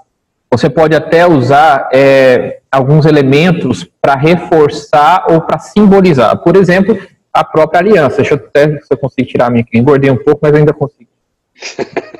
Você 0.50 0.70
pode 0.70 0.94
até 0.94 1.26
usar 1.26 1.88
é, 1.92 2.60
alguns 2.70 3.06
elementos 3.06 3.84
para 4.00 4.14
reforçar 4.14 5.24
ou 5.28 5.40
para 5.40 5.58
simbolizar. 5.58 6.36
Por 6.38 6.56
exemplo, 6.56 6.96
a 7.32 7.42
própria 7.42 7.80
aliança. 7.80 8.18
Deixa 8.18 8.34
eu 8.34 8.38
até 8.38 8.68
ver 8.68 8.82
se 8.82 8.86
eu 8.90 8.96
consigo 8.96 9.28
tirar 9.28 9.46
a 9.46 9.50
minha 9.50 9.62
aqui. 9.62 9.76
Engordei 9.76 10.10
um 10.10 10.16
pouco, 10.16 10.40
mas 10.42 10.54
ainda 10.54 10.72
consigo. 10.72 11.10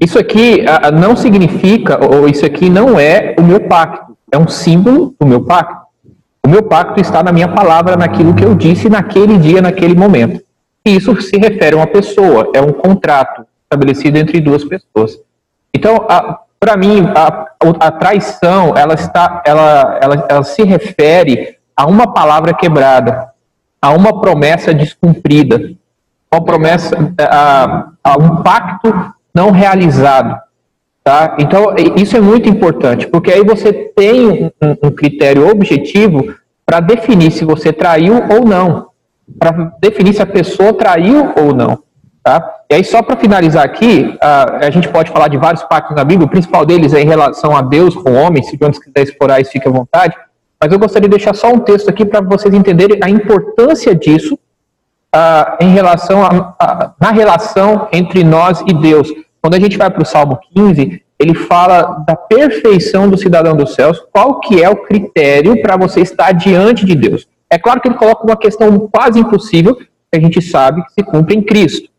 Isso 0.00 0.18
aqui 0.18 0.64
não 0.98 1.14
significa, 1.14 2.04
ou 2.04 2.26
isso 2.26 2.44
aqui 2.44 2.70
não 2.70 2.98
é 2.98 3.36
o 3.38 3.42
meu 3.42 3.60
pacto 3.60 4.03
é 4.34 4.38
um 4.38 4.48
símbolo 4.48 5.14
do 5.18 5.26
meu 5.26 5.44
pacto. 5.44 5.84
O 6.44 6.48
meu 6.48 6.62
pacto 6.62 7.00
está 7.00 7.22
na 7.22 7.32
minha 7.32 7.48
palavra, 7.48 7.96
naquilo 7.96 8.34
que 8.34 8.44
eu 8.44 8.54
disse 8.54 8.88
naquele 8.88 9.38
dia, 9.38 9.62
naquele 9.62 9.94
momento. 9.94 10.42
E 10.84 10.96
isso 10.96 11.18
se 11.22 11.38
refere 11.38 11.74
a 11.74 11.78
uma 11.78 11.86
pessoa, 11.86 12.50
é 12.54 12.60
um 12.60 12.72
contrato. 12.72 13.46
estabelecido 13.62 14.18
entre 14.18 14.40
duas 14.40 14.64
pessoas. 14.64 15.18
Então, 15.72 16.06
para 16.60 16.76
mim, 16.76 17.08
a, 17.14 17.46
a, 17.80 17.90
traição, 17.90 18.76
ela, 18.76 18.94
está, 18.94 19.42
ela, 19.46 19.98
ela, 20.00 20.26
ela 20.28 20.44
se 20.44 20.62
refere 20.62 21.56
a 21.76 21.86
uma 21.86 22.12
palavra 22.12 22.52
quebrada, 22.52 23.30
a 23.80 23.90
uma 23.90 24.20
promessa 24.20 24.74
descumprida, 24.74 25.72
uma 26.32 26.44
promessa, 26.44 26.96
a, 27.18 27.88
a 28.02 28.18
um 28.18 28.42
pacto 28.42 28.92
não 29.34 29.50
realizado. 29.50 30.40
Tá? 31.04 31.36
Então, 31.38 31.74
isso 31.96 32.16
é 32.16 32.20
muito 32.20 32.48
importante, 32.48 33.06
porque 33.06 33.30
aí 33.30 33.44
você 33.44 33.74
tem 33.74 34.50
um, 34.62 34.76
um 34.84 34.90
critério 34.90 35.46
objetivo 35.50 36.34
para 36.64 36.80
definir 36.80 37.30
se 37.30 37.44
você 37.44 37.74
traiu 37.74 38.22
ou 38.30 38.42
não, 38.42 38.88
para 39.38 39.74
definir 39.82 40.14
se 40.14 40.22
a 40.22 40.26
pessoa 40.26 40.72
traiu 40.72 41.34
ou 41.36 41.54
não. 41.54 41.82
Tá? 42.22 42.42
E 42.70 42.76
aí, 42.76 42.82
só 42.82 43.02
para 43.02 43.18
finalizar 43.18 43.62
aqui, 43.62 44.16
a, 44.18 44.66
a, 44.66 44.70
gente 44.70 44.88
pode 44.88 45.10
falar 45.10 45.28
de 45.28 45.36
vários 45.36 45.62
pactos 45.64 45.94
na 45.94 46.02
Bíblia, 46.04 46.26
o 46.26 46.30
principal 46.30 46.64
deles 46.64 46.94
é 46.94 47.02
em 47.02 47.06
relação 47.06 47.54
a 47.54 47.60
Deus 47.60 47.94
com 47.94 48.10
o 48.10 48.14
homem, 48.14 48.42
se 48.42 48.56
o 48.56 48.58
quiser 48.58 49.02
explorar 49.02 49.42
isso, 49.42 49.50
fique 49.50 49.68
à 49.68 49.70
vontade, 49.70 50.16
mas 50.58 50.72
eu 50.72 50.78
gostaria 50.78 51.06
de 51.06 51.16
deixar 51.16 51.34
só 51.34 51.48
um 51.48 51.58
texto 51.58 51.90
aqui 51.90 52.06
para 52.06 52.22
vocês 52.22 52.54
entenderem 52.54 52.98
a 53.02 53.10
importância 53.10 53.94
disso 53.94 54.38
uh, 55.14 55.56
em 55.60 55.68
relação 55.68 56.22
a, 56.22 56.54
a, 56.58 56.92
na 56.98 57.10
relação 57.10 57.88
entre 57.92 58.24
nós 58.24 58.64
e 58.66 58.72
Deus. 58.72 59.12
Quando 59.44 59.56
a 59.56 59.60
gente 59.60 59.76
vai 59.76 59.90
para 59.90 60.02
o 60.02 60.06
Salmo 60.06 60.40
15, 60.54 61.02
ele 61.18 61.34
fala 61.34 62.02
da 62.06 62.16
perfeição 62.16 63.10
do 63.10 63.18
cidadão 63.18 63.54
dos 63.54 63.74
céus, 63.74 64.02
qual 64.10 64.40
que 64.40 64.62
é 64.62 64.70
o 64.70 64.84
critério 64.84 65.60
para 65.60 65.76
você 65.76 66.00
estar 66.00 66.32
diante 66.32 66.86
de 66.86 66.94
Deus. 66.94 67.28
É 67.50 67.58
claro 67.58 67.78
que 67.78 67.88
ele 67.88 67.98
coloca 67.98 68.24
uma 68.24 68.38
questão 68.38 68.88
quase 68.90 69.20
impossível, 69.20 69.76
que 69.76 69.86
a 70.14 70.18
gente 70.18 70.40
sabe 70.40 70.82
que 70.86 70.94
se 70.94 71.02
cumpre 71.02 71.36
em 71.36 71.42
Cristo. 71.42 71.90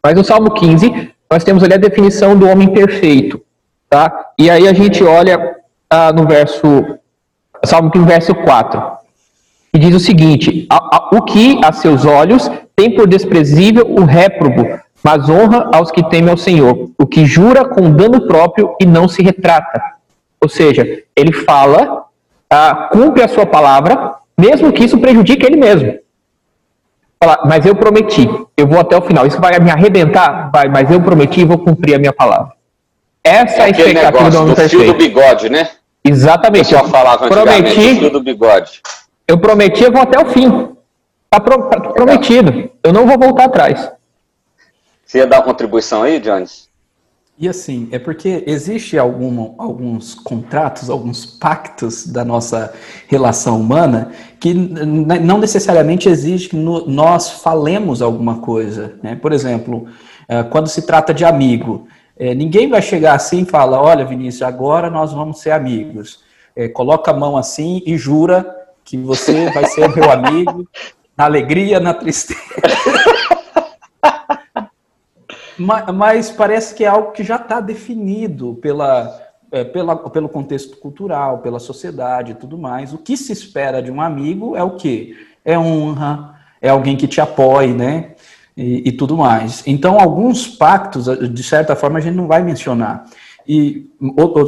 Mas 0.00 0.14
no 0.14 0.22
Salmo 0.22 0.52
15, 0.52 1.10
nós 1.28 1.42
temos 1.42 1.64
ali 1.64 1.74
a 1.74 1.76
definição 1.76 2.38
do 2.38 2.46
homem 2.46 2.72
perfeito. 2.72 3.42
Tá? 3.88 4.26
E 4.38 4.48
aí 4.48 4.68
a 4.68 4.72
gente 4.72 5.02
olha 5.02 5.56
ah, 5.90 6.12
no 6.12 6.24
verso, 6.24 7.00
Salmo 7.64 7.90
15, 7.90 8.06
verso 8.06 8.32
4, 8.32 8.80
e 9.74 9.78
diz 9.80 9.92
o 9.92 9.98
seguinte: 9.98 10.68
O 11.12 11.22
que 11.22 11.60
a 11.64 11.72
seus 11.72 12.04
olhos 12.04 12.48
tem 12.76 12.94
por 12.94 13.08
desprezível 13.08 13.90
o 13.90 14.04
réprobo, 14.04 14.78
mas 15.02 15.28
honra 15.28 15.70
aos 15.72 15.90
que 15.90 16.02
temem 16.08 16.30
ao 16.30 16.36
Senhor, 16.36 16.90
o 16.98 17.06
que 17.06 17.24
jura 17.24 17.64
com 17.64 17.90
dano 17.90 18.26
próprio 18.26 18.74
e 18.80 18.86
não 18.86 19.08
se 19.08 19.22
retrata. 19.22 19.82
Ou 20.40 20.48
seja, 20.48 21.02
ele 21.16 21.32
fala, 21.32 22.04
ah, 22.50 22.88
cumpre 22.92 23.22
a 23.22 23.28
sua 23.28 23.46
palavra, 23.46 24.14
mesmo 24.38 24.72
que 24.72 24.84
isso 24.84 24.98
prejudique 24.98 25.44
ele 25.44 25.56
mesmo. 25.56 25.98
Fala, 27.22 27.42
mas 27.44 27.66
eu 27.66 27.74
prometi, 27.74 28.28
eu 28.56 28.66
vou 28.66 28.80
até 28.80 28.96
o 28.96 29.02
final. 29.02 29.26
Isso 29.26 29.40
vai 29.40 29.58
me 29.58 29.70
arrebentar? 29.70 30.50
Vai, 30.50 30.68
mas 30.68 30.90
eu 30.90 31.00
prometi 31.02 31.40
e 31.40 31.44
vou 31.44 31.58
cumprir 31.58 31.94
a 31.94 31.98
minha 31.98 32.12
palavra. 32.12 32.52
Essa 33.22 33.58
é, 33.58 33.64
a 33.64 33.68
expectativa 33.68 34.30
do 34.30 34.40
homem 34.40 34.54
perfeito. 34.54 34.92
do 34.92 34.94
bigode, 34.94 35.50
né? 35.50 35.68
Exatamente. 36.02 36.72
Eu 36.72 36.88
falava 36.88 37.28
prometi, 37.28 37.96
fio 37.96 38.10
do 38.10 38.22
bigode. 38.22 38.80
Eu 39.28 39.38
prometi, 39.38 39.84
eu 39.84 39.92
vou 39.92 40.00
até 40.00 40.18
o 40.18 40.30
fim. 40.30 40.70
Está 41.26 41.40
prometido. 41.92 42.70
Eu 42.82 42.92
não 42.92 43.06
vou 43.06 43.18
voltar 43.18 43.44
atrás. 43.44 43.90
Você 45.10 45.18
ia 45.18 45.26
dar 45.26 45.38
uma 45.38 45.44
contribuição 45.44 46.04
aí, 46.04 46.20
Jones? 46.20 46.68
E 47.36 47.48
assim, 47.48 47.88
é 47.90 47.98
porque 47.98 48.44
existe 48.46 48.96
algum, 48.96 49.56
alguns 49.58 50.14
contratos, 50.14 50.88
alguns 50.88 51.26
pactos 51.26 52.06
da 52.06 52.24
nossa 52.24 52.72
relação 53.08 53.60
humana 53.60 54.12
que 54.38 54.54
não 54.54 55.38
necessariamente 55.38 56.08
exige 56.08 56.50
que 56.50 56.54
no, 56.54 56.86
nós 56.86 57.28
falemos 57.42 58.00
alguma 58.00 58.38
coisa. 58.38 58.94
Né? 59.02 59.16
Por 59.16 59.32
exemplo, 59.32 59.88
é, 60.28 60.44
quando 60.44 60.68
se 60.68 60.82
trata 60.82 61.12
de 61.12 61.24
amigo, 61.24 61.88
é, 62.16 62.32
ninguém 62.32 62.68
vai 62.68 62.80
chegar 62.80 63.14
assim 63.14 63.42
e 63.42 63.46
falar, 63.46 63.82
olha 63.82 64.04
Vinícius, 64.04 64.42
agora 64.42 64.88
nós 64.88 65.12
vamos 65.12 65.40
ser 65.40 65.50
amigos. 65.50 66.20
É, 66.54 66.68
coloca 66.68 67.10
a 67.10 67.14
mão 67.14 67.36
assim 67.36 67.82
e 67.84 67.98
jura 67.98 68.46
que 68.84 68.96
você 68.96 69.50
vai 69.50 69.66
ser 69.66 69.92
meu 69.92 70.08
amigo 70.08 70.68
na 71.18 71.24
alegria, 71.24 71.80
na 71.80 71.94
tristeza. 71.94 72.38
Mas 75.60 76.30
parece 76.30 76.74
que 76.74 76.84
é 76.84 76.86
algo 76.86 77.12
que 77.12 77.22
já 77.22 77.36
está 77.36 77.60
definido 77.60 78.58
pela, 78.62 79.20
é, 79.52 79.62
pela, 79.62 79.94
pelo 79.94 80.28
contexto 80.28 80.78
cultural, 80.78 81.38
pela 81.38 81.58
sociedade 81.58 82.32
e 82.32 82.34
tudo 82.34 82.56
mais. 82.56 82.94
O 82.94 82.98
que 82.98 83.14
se 83.14 83.30
espera 83.30 83.82
de 83.82 83.90
um 83.90 84.00
amigo 84.00 84.56
é 84.56 84.62
o 84.62 84.76
quê? 84.76 85.14
É 85.44 85.58
honra, 85.58 86.34
é 86.62 86.70
alguém 86.70 86.96
que 86.96 87.06
te 87.06 87.20
apoie, 87.20 87.74
né? 87.74 88.12
E, 88.56 88.88
e 88.88 88.92
tudo 88.92 89.18
mais. 89.18 89.62
Então, 89.66 90.00
alguns 90.00 90.46
pactos, 90.46 91.06
de 91.06 91.42
certa 91.42 91.76
forma, 91.76 91.98
a 91.98 92.02
gente 92.02 92.16
não 92.16 92.26
vai 92.26 92.42
mencionar. 92.42 93.04
E 93.46 93.90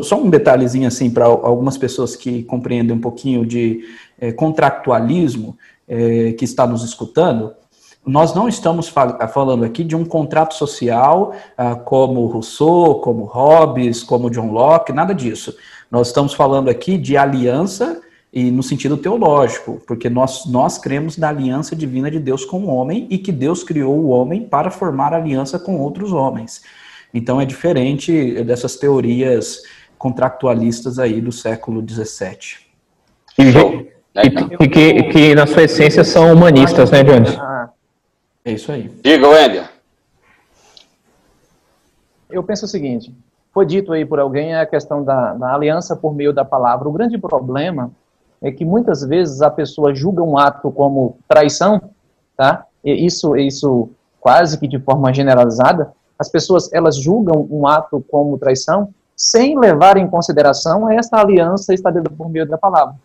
só 0.04 0.19
um 0.19 0.31
detalhezinho 0.31 0.87
assim 0.87 1.11
para 1.11 1.26
algumas 1.26 1.76
pessoas 1.76 2.16
que 2.16 2.42
compreendem 2.45 2.97
um 2.97 3.00
pouquinho 3.00 3.45
de 3.45 3.85
é, 4.19 4.33
contractualismo, 4.33 5.59
é, 5.87 6.33
que 6.33 6.45
está 6.45 6.66
nos 6.66 6.83
escutando, 6.85 7.52
nós 8.04 8.35
não 8.35 8.49
estamos 8.49 8.88
falando 8.88 9.64
aqui 9.64 9.85
de 9.85 9.94
um 9.94 10.04
contrato 10.04 10.54
social 10.54 11.35
ah, 11.56 11.76
como 11.76 12.26
Rousseau, 12.26 12.97
como 13.00 13.25
Hobbes, 13.25 14.02
como 14.02 14.30
John 14.30 14.50
Locke, 14.50 14.92
nada 14.92 15.14
disso. 15.14 15.54
Nós 15.90 16.09
estamos 16.09 16.35
falando 16.35 16.68
aqui 16.68 16.99
de 16.99 17.16
aliança 17.16 18.00
e 18.32 18.50
no 18.50 18.62
sentido 18.62 18.97
teológico, 18.97 19.80
porque 19.87 20.09
nós, 20.09 20.47
nós 20.47 20.78
cremos 20.78 21.16
na 21.16 21.28
aliança 21.28 21.76
divina 21.76 22.11
de 22.11 22.18
Deus 22.18 22.44
com 22.44 22.61
o 22.64 22.75
homem 22.75 23.06
e 23.11 23.18
que 23.18 23.30
Deus 23.30 23.62
criou 23.62 23.97
o 23.97 24.09
homem 24.09 24.42
para 24.42 24.71
formar 24.71 25.12
aliança 25.12 25.59
com 25.59 25.78
outros 25.78 26.12
homens. 26.12 26.62
Então 27.14 27.40
é 27.40 27.44
diferente 27.44 28.42
dessas 28.42 28.76
teorias 28.76 29.62
contractualistas 29.99 30.99
aí 30.99 31.21
do 31.21 31.30
século 31.30 31.85
XVII. 31.88 32.73
E, 33.38 34.64
e, 34.64 34.68
que, 34.68 35.02
que, 35.04 35.35
na 35.35 35.47
sua 35.47 35.62
essência 35.62 36.02
são 36.02 36.32
humanistas, 36.32 36.90
né, 36.90 37.04
Jones? 37.04 37.37
É 38.44 38.52
isso 38.52 38.72
aí. 38.72 38.88
Diga, 39.02 39.28
Wender. 39.28 39.70
Eu 42.30 42.42
penso 42.42 42.64
o 42.64 42.68
seguinte: 42.68 43.14
foi 43.52 43.66
dito 43.66 43.92
aí 43.92 44.04
por 44.04 44.18
alguém 44.18 44.54
a 44.54 44.66
questão 44.66 45.04
da, 45.04 45.34
da 45.34 45.54
aliança 45.54 45.94
por 45.94 46.14
meio 46.14 46.32
da 46.32 46.44
palavra. 46.44 46.88
O 46.88 46.92
grande 46.92 47.18
problema 47.18 47.90
é 48.40 48.50
que 48.50 48.64
muitas 48.64 49.04
vezes 49.04 49.42
a 49.42 49.50
pessoa 49.50 49.94
julga 49.94 50.22
um 50.22 50.37
ato 50.37 50.70
como 50.70 51.16
traição, 51.28 51.80
tá? 52.37 52.66
E 52.84 53.06
isso, 53.06 53.37
isso 53.37 53.90
quase 54.20 54.58
que 54.58 54.66
de 54.66 54.78
forma 54.80 55.12
generalizada. 55.12 55.92
As 56.18 56.28
pessoas 56.28 56.72
elas 56.72 56.96
julgam 56.96 57.46
um 57.50 57.66
ato 57.66 58.04
como 58.11 58.38
traição 58.38 58.92
sem 59.14 59.58
levar 59.58 59.96
em 59.96 60.08
consideração 60.08 60.90
esta 60.90 61.20
aliança 61.20 61.72
estabelecida 61.72 62.16
por 62.16 62.28
meio 62.28 62.46
da 62.46 62.58
palavra. 62.58 62.96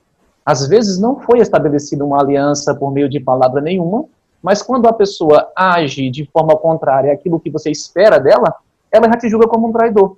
Às 0.46 0.66
vezes 0.66 0.98
não 0.98 1.20
foi 1.20 1.40
estabelecida 1.40 2.04
uma 2.04 2.20
aliança 2.20 2.74
por 2.74 2.92
meio 2.92 3.10
de 3.10 3.20
palavra 3.20 3.62
nenhuma, 3.62 4.06
mas 4.48 4.62
quando 4.62 4.88
a 4.88 4.94
pessoa 4.94 5.52
age 5.54 6.10
de 6.10 6.24
forma 6.32 6.56
contrária 6.56 7.12
àquilo 7.12 7.38
que 7.38 7.50
você 7.50 7.70
espera 7.70 8.18
dela, 8.18 8.56
ela 8.90 9.06
já 9.10 9.18
te 9.18 9.28
julga 9.28 9.46
como 9.46 9.68
um 9.68 9.74
traidor. 9.74 10.16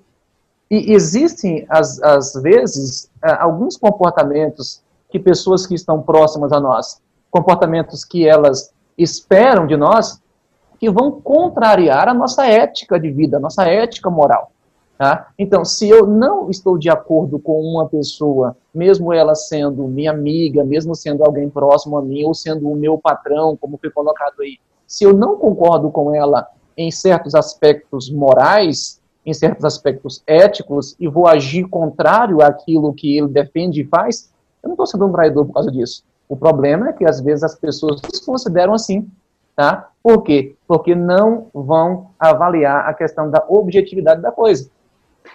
E 0.69 0.93
existem, 0.93 1.65
às, 1.67 1.99
às 2.03 2.33
vezes, 2.33 3.09
eh, 3.23 3.37
alguns 3.39 3.75
comportamentos 3.75 4.83
que 5.09 5.17
pessoas 5.17 5.65
que 5.65 5.73
estão 5.73 6.03
próximas 6.03 6.51
a 6.51 6.59
nós, 6.59 7.01
comportamentos 7.31 8.05
que 8.05 8.27
elas 8.27 8.71
esperam 8.95 9.65
de 9.65 9.75
nós, 9.75 10.21
que 10.79 10.91
vão 10.91 11.19
contrariar 11.19 12.07
a 12.07 12.13
nossa 12.13 12.45
ética 12.45 12.99
de 12.99 13.09
vida, 13.09 13.37
a 13.37 13.39
nossa 13.39 13.63
ética 13.63 14.11
moral. 14.11 14.51
Tá? 14.99 15.29
Então, 15.39 15.63
se 15.63 15.87
eu 15.87 16.05
não 16.05 16.49
estou 16.49 16.77
de 16.77 16.89
acordo 16.89 17.39
com 17.39 17.61
uma 17.61 17.87
pessoa, 17.87 18.57
mesmo 18.75 19.13
ela 19.13 19.33
sendo 19.33 19.87
minha 19.87 20.11
amiga, 20.11 20.61
mesmo 20.61 20.93
sendo 20.93 21.23
alguém 21.23 21.49
próximo 21.49 21.97
a 21.97 22.01
mim, 22.01 22.25
ou 22.25 22.33
sendo 22.33 22.69
o 22.69 22.75
meu 22.75 22.97
patrão, 22.97 23.55
como 23.55 23.77
foi 23.77 23.89
colocado 23.91 24.41
aí, 24.41 24.57
se 24.85 25.05
eu 25.05 25.13
não 25.13 25.37
concordo 25.37 25.89
com 25.89 26.13
ela 26.13 26.45
em 26.75 26.91
certos 26.91 27.33
aspectos 27.33 28.11
morais, 28.11 28.99
em 29.25 29.33
certos 29.33 29.63
aspectos 29.63 30.21
éticos, 30.27 30.97
e 30.99 31.07
vou 31.07 31.27
agir 31.27 31.63
contrário 31.69 32.41
àquilo 32.41 32.93
que 32.93 33.17
ele 33.17 33.29
defende 33.29 33.83
e 33.83 33.87
faz, 33.87 34.33
eu 34.61 34.67
não 34.67 34.73
estou 34.73 34.85
sendo 34.85 35.05
um 35.05 35.13
traidor 35.13 35.45
por 35.45 35.53
causa 35.53 35.71
disso. 35.71 36.03
O 36.27 36.35
problema 36.35 36.89
é 36.89 36.93
que 36.93 37.05
às 37.05 37.21
vezes 37.21 37.45
as 37.45 37.55
pessoas 37.55 38.01
se 38.13 38.25
consideram 38.25 38.73
assim, 38.73 39.09
tá? 39.55 39.91
Por 40.03 40.23
quê? 40.23 40.57
Porque 40.67 40.93
não 40.93 41.47
vão 41.53 42.07
avaliar 42.19 42.85
a 42.85 42.93
questão 42.93 43.31
da 43.31 43.45
objetividade 43.47 44.21
da 44.21 44.29
coisa 44.33 44.69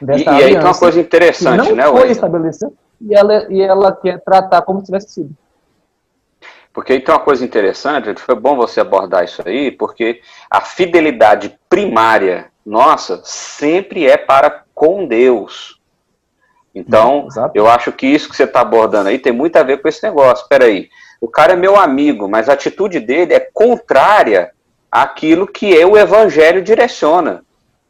dessa 0.01 0.23
e. 0.23 0.25
E 0.25 0.43
aí 0.45 0.53
tem 0.53 0.65
uma 0.65 0.75
coisa 0.75 1.01
interessante, 1.01 1.69
não 1.69 1.77
né, 1.77 1.85
foi 1.85 2.11
estabelecida 2.11 2.73
e 3.01 3.15
ela, 3.15 3.47
e 3.51 3.61
ela 3.61 3.93
quer 3.93 4.21
tratar 4.23 4.63
como 4.63 4.81
se 4.81 4.87
tivesse 4.87 5.11
sido. 5.11 5.31
Porque 6.73 6.93
aí 6.93 7.01
tem 7.01 7.15
uma 7.15 7.21
coisa 7.21 7.45
interessante, 7.45 8.15
foi 8.21 8.35
bom 8.35 8.57
você 8.57 8.81
abordar 8.81 9.25
isso 9.25 9.43
aí, 9.47 9.71
porque 9.71 10.21
a 10.51 10.61
fidelidade 10.61 11.57
primária 11.69 12.47
nossa 12.67 13.21
sempre 13.25 14.07
é 14.07 14.17
para 14.17 14.65
com 14.75 15.07
Deus. 15.07 15.81
Então, 16.75 17.29
hum, 17.29 17.51
eu 17.55 17.69
acho 17.69 17.93
que 17.93 18.07
isso 18.07 18.29
que 18.29 18.35
você 18.35 18.43
está 18.43 18.61
abordando 18.61 19.09
aí 19.09 19.19
tem 19.19 19.33
muito 19.33 19.57
a 19.57 19.63
ver 19.63 19.81
com 19.81 19.87
esse 19.87 20.03
negócio. 20.03 20.43
Espera 20.43 20.65
aí, 20.65 20.89
o 21.21 21.29
cara 21.29 21.53
é 21.53 21.57
meu 21.57 21.77
amigo, 21.77 22.29
mas 22.29 22.49
a 22.49 22.55
atitude 22.55 22.99
dele 22.99 23.35
é 23.35 23.49
contrária 23.53 24.51
àquilo 24.91 25.47
que 25.47 25.85
o 25.85 25.97
evangelho 25.97 26.61
direciona. 26.61 27.44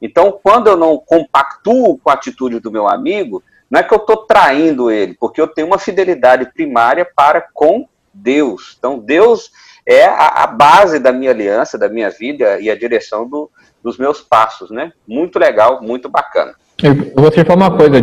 Então, 0.04 0.38
quando 0.42 0.66
eu 0.66 0.76
não 0.76 0.98
compactuo 0.98 1.96
com 1.96 2.10
a 2.10 2.12
atitude 2.12 2.60
do 2.60 2.70
meu 2.70 2.86
amigo, 2.86 3.42
não 3.70 3.80
é 3.80 3.82
que 3.82 3.94
eu 3.94 3.98
estou 3.98 4.18
traindo 4.18 4.90
ele, 4.90 5.16
porque 5.18 5.40
eu 5.40 5.46
tenho 5.48 5.66
uma 5.66 5.78
fidelidade 5.78 6.44
primária 6.52 7.08
para 7.16 7.40
com 7.54 7.88
Deus. 8.12 8.76
Então, 8.78 8.98
Deus 8.98 9.50
é 9.86 10.04
a, 10.04 10.42
a 10.42 10.46
base 10.46 10.98
da 10.98 11.10
minha 11.10 11.30
aliança, 11.30 11.78
da 11.78 11.88
minha 11.88 12.10
vida 12.10 12.60
e 12.60 12.68
a 12.68 12.76
direção 12.76 13.26
do, 13.26 13.50
dos 13.82 13.96
meus 13.96 14.20
passos, 14.20 14.70
né? 14.70 14.92
Muito 15.08 15.38
legal, 15.38 15.80
muito 15.80 16.06
bacana. 16.06 16.54
Eu 16.82 16.94
vou 17.16 17.30
te 17.30 17.42
falar 17.42 17.68
uma 17.68 17.74
coisa 17.74 17.96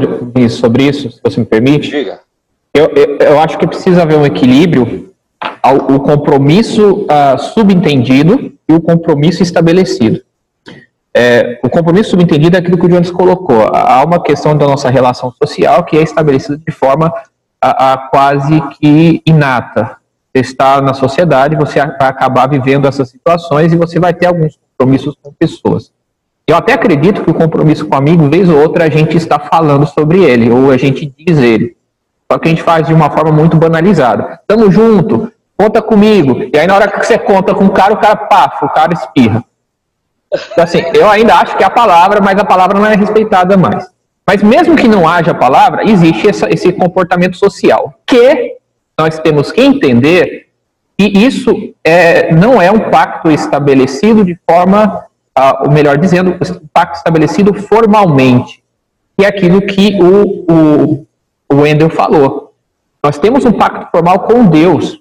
sobre 0.50 0.88
isso, 0.88 1.12
se 1.12 1.22
você 1.24 1.40
me 1.40 1.46
permite. 1.46 1.92
Diga. 1.92 2.22
Eu, 2.74 2.86
eu, 2.96 3.18
eu 3.18 3.40
acho 3.40 3.60
que 3.60 3.68
precisa 3.68 4.02
haver 4.02 4.18
um 4.18 4.26
equilíbrio 4.26 5.14
ao, 5.62 5.76
o 5.76 6.00
compromisso 6.00 7.06
uh, 7.06 7.38
subentendido 7.38 8.52
e 8.68 8.74
o 8.74 8.82
compromisso 8.82 9.44
estabelecido. 9.44 10.24
É, 11.14 11.60
o 11.62 11.70
compromisso 11.70 12.12
subentendido 12.12 12.56
é 12.56 12.60
aquilo 12.60 12.78
que 12.78 12.86
o 12.86 12.90
Jones 12.90 13.12
colocou. 13.12 13.70
Há 13.74 14.04
uma 14.06 14.22
questão 14.22 14.56
da 14.56 14.66
nossa 14.66 14.90
relação 14.90 15.32
social 15.32 15.84
que 15.84 15.98
é 15.98 16.02
estabelecida 16.02 16.58
de 16.58 16.72
forma 16.72 17.14
a, 17.60 17.94
a 17.94 17.98
quase 17.98 18.62
que 18.80 19.22
inata. 19.26 19.98
Você 20.34 20.42
está 20.42 20.82
na 20.82 20.94
sociedade, 20.94 21.58
você 21.58 21.80
vai 21.80 22.08
acabar 22.08 22.48
vivendo 22.48 22.88
essas 22.88 23.10
situações 23.10 23.74
e 23.74 23.78
você 23.78 24.00
vai 24.00 24.14
ter 24.14 24.28
alguns 24.28 24.58
compromissos 24.78 25.16
com 25.22 25.34
pessoas. 25.34 25.92
Eu 26.48 26.56
até 26.56 26.74
acredito 26.74 27.24
que 27.24 27.30
o 27.30 27.34
compromisso 27.34 27.86
com 27.86 27.96
amigo, 27.96 28.30
vez 28.30 28.50
ou 28.50 28.60
outra, 28.60 28.86
a 28.86 28.90
gente 28.90 29.16
está 29.18 29.38
falando 29.38 29.86
sobre 29.86 30.24
ele, 30.24 30.50
ou 30.50 30.72
a 30.72 30.78
gente 30.78 31.14
diz 31.18 31.38
ele. 31.38 31.76
Só 32.32 32.40
que 32.40 32.48
a 32.48 32.52
gente 32.52 32.64
faz 32.64 32.88
de 32.88 32.94
uma 32.94 33.10
forma 33.10 33.32
muito 33.32 33.58
banalizada. 33.58 34.40
Tamo 34.48 34.72
junto, 34.72 35.32
conta 35.58 35.82
comigo. 35.82 36.50
E 36.54 36.58
aí 36.58 36.66
na 36.66 36.76
hora 36.76 36.90
que 36.90 37.06
você 37.06 37.18
conta 37.18 37.54
com 37.54 37.66
o 37.66 37.72
cara, 37.72 37.94
o 37.94 37.98
cara 37.98 38.16
paf, 38.16 38.66
o 38.66 38.70
cara 38.70 38.94
espirra. 38.94 39.44
Então, 40.34 40.64
assim, 40.64 40.84
eu 40.94 41.10
ainda 41.10 41.36
acho 41.36 41.58
que 41.58 41.64
a 41.64 41.70
palavra, 41.70 42.22
mas 42.22 42.40
a 42.40 42.46
palavra 42.46 42.80
não 42.80 42.86
é 42.86 42.96
respeitada 42.96 43.58
mais. 43.58 43.90
Mas 44.26 44.42
mesmo 44.42 44.76
que 44.76 44.88
não 44.88 45.08
haja 45.08 45.34
palavra, 45.34 45.84
existe 45.84 46.30
essa, 46.30 46.50
esse 46.50 46.72
comportamento 46.72 47.36
social 47.36 47.94
que 48.06 48.56
nós 48.98 49.20
temos 49.20 49.52
que 49.52 49.62
entender 49.62 50.48
que 50.98 51.06
isso 51.06 51.74
é, 51.84 52.34
não 52.34 52.62
é 52.62 52.72
um 52.72 52.92
pacto 52.92 53.30
estabelecido 53.32 54.24
de 54.24 54.40
forma, 54.50 55.06
ah, 55.36 55.64
ou 55.66 55.72
melhor 55.72 55.98
dizendo, 55.98 56.32
um 56.32 56.68
pacto 56.72 56.98
estabelecido 56.98 57.54
formalmente, 57.54 58.64
que 59.18 59.26
é 59.26 59.28
aquilo 59.28 59.62
que 59.62 60.00
o, 60.02 60.46
o, 60.50 61.08
o 61.52 61.62
Wendel 61.62 61.90
falou. 61.90 62.54
Nós 63.04 63.18
temos 63.18 63.44
um 63.44 63.52
pacto 63.52 63.90
formal 63.92 64.20
com 64.20 64.46
Deus, 64.46 65.01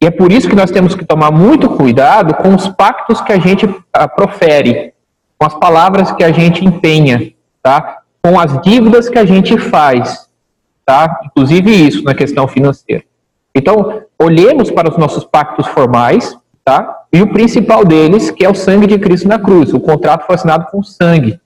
e 0.00 0.06
é 0.06 0.10
por 0.10 0.30
isso 0.30 0.48
que 0.48 0.54
nós 0.54 0.70
temos 0.70 0.94
que 0.94 1.04
tomar 1.04 1.30
muito 1.30 1.68
cuidado 1.70 2.34
com 2.34 2.54
os 2.54 2.68
pactos 2.68 3.20
que 3.20 3.32
a 3.32 3.38
gente 3.38 3.66
uh, 3.66 3.76
profere, 4.14 4.94
com 5.36 5.46
as 5.46 5.54
palavras 5.54 6.12
que 6.12 6.22
a 6.22 6.30
gente 6.30 6.64
empenha, 6.64 7.32
tá? 7.62 7.98
com 8.22 8.38
as 8.38 8.60
dívidas 8.62 9.08
que 9.08 9.18
a 9.18 9.24
gente 9.24 9.58
faz, 9.58 10.28
tá? 10.86 11.20
inclusive 11.24 11.70
isso 11.70 12.04
na 12.04 12.14
questão 12.14 12.46
financeira. 12.46 13.02
Então, 13.54 14.02
olhemos 14.18 14.70
para 14.70 14.88
os 14.88 14.96
nossos 14.96 15.24
pactos 15.24 15.66
formais, 15.66 16.36
tá? 16.64 17.06
e 17.12 17.20
o 17.20 17.32
principal 17.32 17.84
deles, 17.84 18.30
que 18.30 18.44
é 18.44 18.50
o 18.50 18.54
sangue 18.54 18.86
de 18.86 18.98
Cristo 18.98 19.26
na 19.26 19.38
cruz. 19.38 19.74
O 19.74 19.80
contrato 19.80 20.26
foi 20.26 20.36
assinado 20.36 20.66
com 20.70 20.80
sangue. 20.82 21.40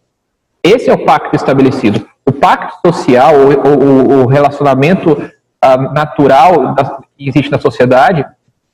Esse 0.62 0.90
é 0.90 0.92
o 0.92 1.04
pacto 1.06 1.34
estabelecido. 1.34 2.06
O 2.26 2.32
pacto 2.32 2.76
social, 2.86 3.34
o, 3.34 3.68
o, 3.68 4.22
o 4.22 4.26
relacionamento 4.26 5.12
uh, 5.12 5.94
natural 5.94 6.74
que 7.16 7.28
existe 7.28 7.50
na 7.50 7.58
sociedade, 7.58 8.26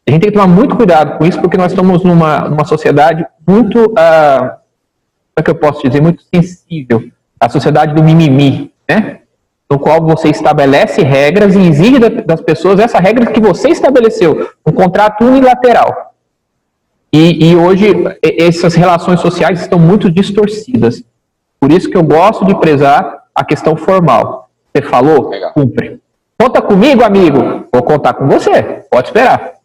a 0.08 0.10
gente 0.10 0.22
tem 0.22 0.30
que 0.30 0.38
tomar 0.38 0.46
muito 0.46 0.74
cuidado 0.74 1.18
com 1.18 1.26
isso, 1.26 1.38
porque 1.38 1.58
nós 1.58 1.70
estamos 1.70 2.02
numa, 2.02 2.48
numa 2.48 2.64
sociedade 2.64 3.26
muito, 3.46 3.78
uh, 3.84 4.40
como 4.40 5.36
é 5.36 5.42
que 5.42 5.50
eu 5.50 5.54
posso 5.54 5.86
dizer, 5.86 6.00
muito 6.00 6.22
sensível. 6.34 7.04
A 7.38 7.48
sociedade 7.48 7.94
do 7.94 8.02
mimimi, 8.02 8.72
né? 8.88 9.20
No 9.70 9.78
qual 9.78 10.00
você 10.00 10.28
estabelece 10.28 11.02
regras 11.02 11.54
e 11.54 11.60
exige 11.60 11.98
das 11.98 12.40
pessoas 12.40 12.80
essa 12.80 12.98
regra 12.98 13.26
que 13.26 13.38
você 13.38 13.68
estabeleceu, 13.68 14.50
um 14.66 14.72
contrato 14.72 15.26
unilateral. 15.26 16.14
E, 17.12 17.50
e 17.50 17.56
hoje 17.56 17.92
essas 18.22 18.74
relações 18.74 19.20
sociais 19.20 19.60
estão 19.60 19.78
muito 19.78 20.10
distorcidas. 20.10 21.02
Por 21.60 21.70
isso 21.70 21.90
que 21.90 21.98
eu 21.98 22.02
gosto 22.02 22.46
de 22.46 22.58
prezar 22.58 23.24
a 23.34 23.44
questão 23.44 23.76
formal. 23.76 24.48
Você 24.74 24.82
falou? 24.82 25.28
Legal. 25.28 25.52
Cumpre. 25.52 26.00
Conta 26.38 26.62
comigo, 26.62 27.04
amigo. 27.04 27.66
Vou 27.70 27.82
contar 27.82 28.14
com 28.14 28.26
você. 28.26 28.62
Pode 28.90 29.08
esperar. 29.08 29.57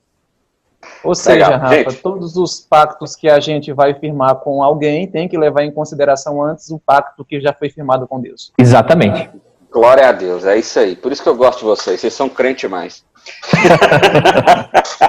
Ou 1.04 1.14
seja, 1.14 1.48
Legal. 1.48 1.60
Rafa, 1.60 1.76
gente. 1.76 1.96
todos 2.02 2.38
os 2.38 2.62
pactos 2.62 3.16
que 3.16 3.30
a 3.30 3.40
gente 3.40 3.74
vai 3.74 3.94
firmar 3.94 4.36
com 4.38 4.64
alguém 4.64 5.06
tem 5.06 5.28
que 5.28 5.38
levar 5.38 5.64
em 5.64 5.72
consideração 5.72 6.42
antes 6.42 6.70
o 6.72 6.80
pacto 6.80 7.26
que 7.26 7.42
já 7.42 7.54
foi 7.54 7.70
firmado 7.70 8.08
com 8.08 8.22
Deus. 8.22 8.54
Exatamente. 8.58 9.30
Glória 9.70 10.08
a 10.08 10.12
Deus, 10.12 10.46
é 10.46 10.58
isso 10.58 10.80
aí. 10.80 10.96
Por 10.96 11.12
isso 11.12 11.22
que 11.22 11.30
eu 11.30 11.36
gosto 11.36 11.60
de 11.60 11.66
vocês, 11.66 12.00
vocês 12.00 12.14
são 12.14 12.30
crente 12.30 12.68
mais. 12.68 13.04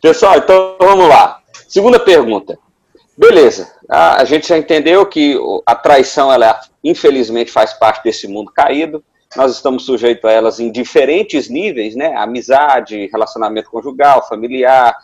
Pessoal, 0.00 0.36
então 0.36 0.76
vamos 0.78 1.08
lá. 1.08 1.40
Segunda 1.66 1.98
pergunta. 1.98 2.58
Beleza, 3.16 3.72
a, 3.88 4.20
a 4.20 4.24
gente 4.24 4.46
já 4.46 4.58
entendeu 4.58 5.06
que 5.06 5.38
a 5.64 5.74
traição, 5.74 6.30
ela 6.32 6.60
infelizmente 6.82 7.50
faz 7.50 7.72
parte 7.72 8.04
desse 8.04 8.28
mundo 8.28 8.52
caído 8.52 9.02
nós 9.36 9.52
estamos 9.52 9.84
sujeitos 9.84 10.24
a 10.24 10.32
elas 10.32 10.60
em 10.60 10.70
diferentes 10.70 11.48
níveis, 11.48 11.94
né? 11.96 12.14
Amizade, 12.16 13.08
relacionamento 13.12 13.70
conjugal, 13.70 14.26
familiar, 14.28 14.96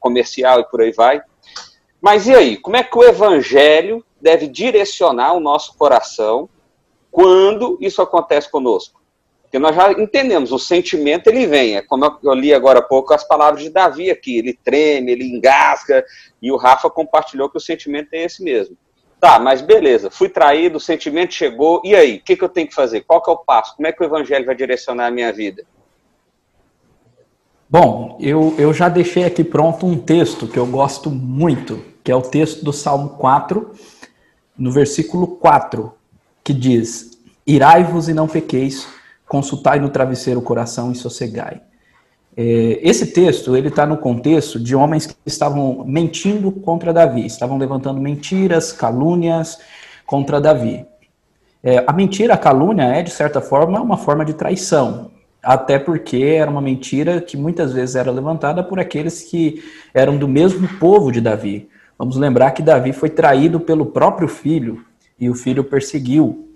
comercial 0.00 0.60
e 0.60 0.64
por 0.64 0.82
aí 0.82 0.92
vai. 0.92 1.22
Mas 2.00 2.26
e 2.26 2.34
aí, 2.34 2.56
como 2.56 2.76
é 2.76 2.82
que 2.82 2.98
o 2.98 3.02
evangelho 3.02 4.04
deve 4.20 4.46
direcionar 4.46 5.32
o 5.32 5.40
nosso 5.40 5.74
coração 5.76 6.48
quando 7.10 7.78
isso 7.80 8.02
acontece 8.02 8.50
conosco? 8.50 9.02
Porque 9.42 9.58
nós 9.58 9.74
já 9.74 9.92
entendemos, 9.92 10.52
o 10.52 10.58
sentimento 10.58 11.28
ele 11.28 11.46
vem, 11.46 11.76
é 11.76 11.82
como 11.82 12.18
eu 12.22 12.34
li 12.34 12.52
agora 12.52 12.80
há 12.80 12.82
pouco 12.82 13.14
as 13.14 13.22
palavras 13.22 13.62
de 13.62 13.70
Davi 13.70 14.10
aqui, 14.10 14.38
ele 14.38 14.58
treme, 14.64 15.12
ele 15.12 15.24
engasga, 15.24 16.04
e 16.42 16.50
o 16.50 16.56
Rafa 16.56 16.90
compartilhou 16.90 17.48
que 17.48 17.56
o 17.56 17.60
sentimento 17.60 18.08
é 18.12 18.24
esse 18.24 18.42
mesmo. 18.42 18.76
Tá, 19.24 19.38
mas 19.38 19.62
beleza, 19.62 20.10
fui 20.10 20.28
traído, 20.28 20.76
o 20.76 20.80
sentimento 20.80 21.32
chegou, 21.32 21.80
e 21.82 21.96
aí? 21.96 22.16
O 22.16 22.20
que, 22.22 22.36
que 22.36 22.44
eu 22.44 22.48
tenho 22.50 22.68
que 22.68 22.74
fazer? 22.74 23.00
Qual 23.00 23.22
que 23.22 23.30
é 23.30 23.32
o 23.32 23.38
passo? 23.38 23.74
Como 23.74 23.88
é 23.88 23.90
que 23.90 24.02
o 24.02 24.04
evangelho 24.04 24.44
vai 24.44 24.54
direcionar 24.54 25.06
a 25.06 25.10
minha 25.10 25.32
vida? 25.32 25.64
Bom, 27.66 28.18
eu, 28.20 28.54
eu 28.58 28.74
já 28.74 28.90
deixei 28.90 29.24
aqui 29.24 29.42
pronto 29.42 29.86
um 29.86 29.98
texto 29.98 30.46
que 30.46 30.58
eu 30.58 30.66
gosto 30.66 31.08
muito, 31.08 31.82
que 32.04 32.12
é 32.12 32.14
o 32.14 32.20
texto 32.20 32.62
do 32.62 32.70
Salmo 32.70 33.16
4, 33.16 33.72
no 34.58 34.70
versículo 34.70 35.26
4, 35.26 35.90
que 36.44 36.52
diz: 36.52 37.18
Irai-vos 37.46 38.10
e 38.10 38.12
não 38.12 38.28
pequeis, 38.28 38.86
consultai 39.26 39.80
no 39.80 39.88
travesseiro 39.88 40.40
o 40.40 40.42
coração 40.42 40.92
e 40.92 40.94
sossegai. 40.94 41.62
É, 42.36 42.80
esse 42.82 43.06
texto 43.06 43.56
ele 43.56 43.68
está 43.68 43.86
no 43.86 43.96
contexto 43.96 44.58
de 44.58 44.74
homens 44.74 45.06
que 45.06 45.14
estavam 45.24 45.84
mentindo 45.86 46.50
contra 46.50 46.92
Davi, 46.92 47.24
estavam 47.24 47.56
levantando 47.56 48.00
mentiras, 48.00 48.72
calúnias 48.72 49.58
contra 50.04 50.40
Davi. 50.40 50.84
É, 51.62 51.82
a 51.86 51.92
mentira, 51.92 52.34
a 52.34 52.38
calúnia 52.38 52.84
é 52.84 53.02
de 53.02 53.10
certa 53.10 53.40
forma 53.40 53.80
uma 53.80 53.96
forma 53.96 54.24
de 54.24 54.34
traição, 54.34 55.12
até 55.42 55.78
porque 55.78 56.18
era 56.18 56.50
uma 56.50 56.60
mentira 56.60 57.20
que 57.20 57.36
muitas 57.36 57.72
vezes 57.72 57.94
era 57.94 58.10
levantada 58.10 58.62
por 58.62 58.80
aqueles 58.80 59.22
que 59.22 59.62
eram 59.94 60.16
do 60.16 60.26
mesmo 60.26 60.66
povo 60.78 61.12
de 61.12 61.20
Davi. 61.20 61.68
Vamos 61.96 62.16
lembrar 62.16 62.50
que 62.50 62.62
Davi 62.62 62.92
foi 62.92 63.08
traído 63.08 63.60
pelo 63.60 63.86
próprio 63.86 64.26
filho 64.26 64.84
e 65.18 65.30
o 65.30 65.34
filho 65.34 65.62
perseguiu. 65.62 66.48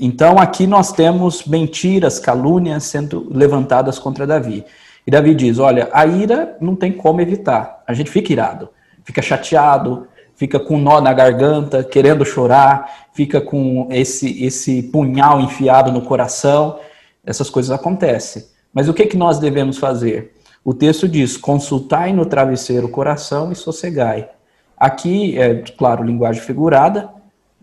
Então 0.00 0.38
aqui 0.38 0.66
nós 0.66 0.92
temos 0.92 1.46
mentiras, 1.46 2.18
calúnias 2.18 2.84
sendo 2.84 3.28
levantadas 3.30 3.98
contra 3.98 4.26
Davi. 4.26 4.64
E 5.06 5.10
Davi 5.10 5.34
diz: 5.34 5.58
Olha, 5.58 5.88
a 5.92 6.06
ira 6.06 6.56
não 6.60 6.74
tem 6.74 6.92
como 6.92 7.20
evitar. 7.20 7.82
A 7.86 7.92
gente 7.92 8.10
fica 8.10 8.32
irado, 8.32 8.70
fica 9.04 9.20
chateado, 9.20 10.08
fica 10.34 10.58
com 10.58 10.78
nó 10.78 11.00
na 11.00 11.12
garganta, 11.12 11.84
querendo 11.84 12.24
chorar, 12.24 13.08
fica 13.12 13.40
com 13.40 13.88
esse, 13.90 14.44
esse 14.44 14.82
punhal 14.82 15.40
enfiado 15.40 15.92
no 15.92 16.02
coração. 16.02 16.78
Essas 17.24 17.48
coisas 17.48 17.70
acontecem. 17.70 18.44
Mas 18.72 18.88
o 18.88 18.94
que, 18.94 19.06
que 19.06 19.16
nós 19.16 19.38
devemos 19.38 19.78
fazer? 19.78 20.34
O 20.64 20.72
texto 20.72 21.08
diz: 21.08 21.36
consultai 21.36 22.12
no 22.12 22.26
travesseiro 22.26 22.86
o 22.86 22.90
coração 22.90 23.52
e 23.52 23.54
sossegai. 23.54 24.28
Aqui, 24.76 25.38
é 25.38 25.62
claro, 25.78 26.02
linguagem 26.02 26.42
figurada, 26.42 27.08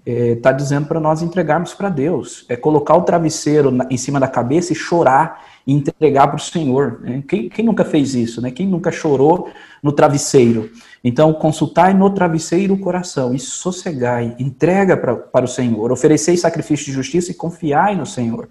está 0.05 0.49
é, 0.49 0.53
dizendo 0.53 0.87
para 0.87 0.99
nós 0.99 1.21
entregarmos 1.21 1.73
para 1.73 1.89
Deus. 1.89 2.45
É 2.49 2.55
colocar 2.55 2.95
o 2.95 3.03
travesseiro 3.03 3.69
na, 3.71 3.87
em 3.89 3.97
cima 3.97 4.19
da 4.19 4.27
cabeça 4.27 4.73
e 4.73 4.75
chorar 4.75 5.45
e 5.65 5.73
entregar 5.73 6.27
para 6.27 6.37
o 6.37 6.39
Senhor. 6.39 6.99
Né? 7.01 7.23
Quem, 7.27 7.49
quem, 7.49 7.65
nunca 7.65 7.85
fez 7.85 8.15
isso? 8.15 8.41
Né? 8.41 8.49
Quem 8.51 8.67
nunca 8.67 8.91
chorou 8.91 9.49
no 9.81 9.91
travesseiro? 9.91 10.71
Então, 11.03 11.33
consultai 11.33 11.93
no 11.93 12.09
travesseiro 12.09 12.73
o 12.73 12.79
coração 12.79 13.33
e 13.33 13.39
sossegai, 13.39 14.35
entrega 14.39 14.97
pra, 14.97 15.15
para 15.15 15.45
o 15.45 15.47
Senhor, 15.47 15.91
oferecei 15.91 16.37
sacrifício 16.37 16.85
de 16.87 16.91
justiça 16.91 17.31
e 17.31 17.35
confiai 17.35 17.95
no 17.95 18.05
Senhor. 18.05 18.49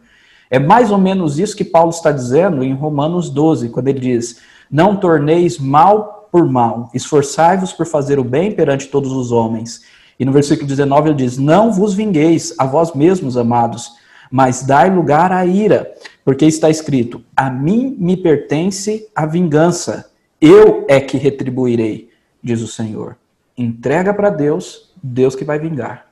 É 0.50 0.58
mais 0.58 0.90
ou 0.90 0.98
menos 0.98 1.38
isso 1.38 1.56
que 1.56 1.64
Paulo 1.64 1.90
está 1.90 2.10
dizendo 2.10 2.64
em 2.64 2.74
Romanos 2.74 3.30
12, 3.30 3.68
quando 3.68 3.86
ele 3.86 4.00
diz: 4.00 4.40
Não 4.68 4.96
torneis 4.96 5.58
mal 5.58 6.28
por 6.30 6.44
mal, 6.44 6.90
esforçai-vos 6.92 7.72
por 7.72 7.86
fazer 7.86 8.18
o 8.18 8.24
bem 8.24 8.52
perante 8.52 8.88
todos 8.88 9.12
os 9.12 9.30
homens. 9.30 9.82
E 10.20 10.24
no 10.26 10.32
versículo 10.32 10.68
19 10.68 11.08
ele 11.08 11.16
diz: 11.16 11.38
Não 11.38 11.72
vos 11.72 11.94
vingueis 11.94 12.54
a 12.58 12.66
vós 12.66 12.92
mesmos, 12.92 13.38
amados, 13.38 13.92
mas 14.30 14.62
dai 14.62 14.94
lugar 14.94 15.32
à 15.32 15.46
ira, 15.46 15.90
porque 16.22 16.44
está 16.44 16.68
escrito: 16.68 17.24
A 17.34 17.48
mim 17.48 17.96
me 17.98 18.18
pertence 18.18 19.08
a 19.14 19.24
vingança, 19.24 20.12
eu 20.38 20.84
é 20.88 21.00
que 21.00 21.16
retribuirei, 21.16 22.10
diz 22.42 22.60
o 22.60 22.68
Senhor. 22.68 23.16
Entrega 23.56 24.12
para 24.12 24.28
Deus, 24.28 24.92
Deus 25.02 25.34
que 25.34 25.44
vai 25.44 25.58
vingar. 25.58 26.06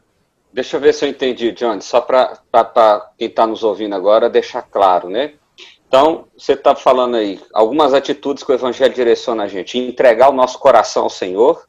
Deixa 0.54 0.78
eu 0.78 0.80
ver 0.80 0.94
se 0.94 1.04
eu 1.04 1.10
entendi, 1.10 1.52
John, 1.52 1.78
só 1.82 2.00
para 2.00 3.10
quem 3.18 3.28
está 3.28 3.46
nos 3.46 3.62
ouvindo 3.62 3.94
agora 3.94 4.30
deixar 4.30 4.62
claro, 4.62 5.10
né? 5.10 5.34
Então, 5.86 6.24
você 6.36 6.52
está 6.54 6.74
falando 6.74 7.16
aí 7.16 7.40
algumas 7.52 7.92
atitudes 7.92 8.42
que 8.42 8.52
o 8.52 8.54
Evangelho 8.54 8.94
direciona 8.94 9.44
a 9.44 9.48
gente. 9.48 9.78
Entregar 9.78 10.30
o 10.30 10.34
nosso 10.34 10.58
coração 10.58 11.04
ao 11.04 11.10
Senhor, 11.10 11.67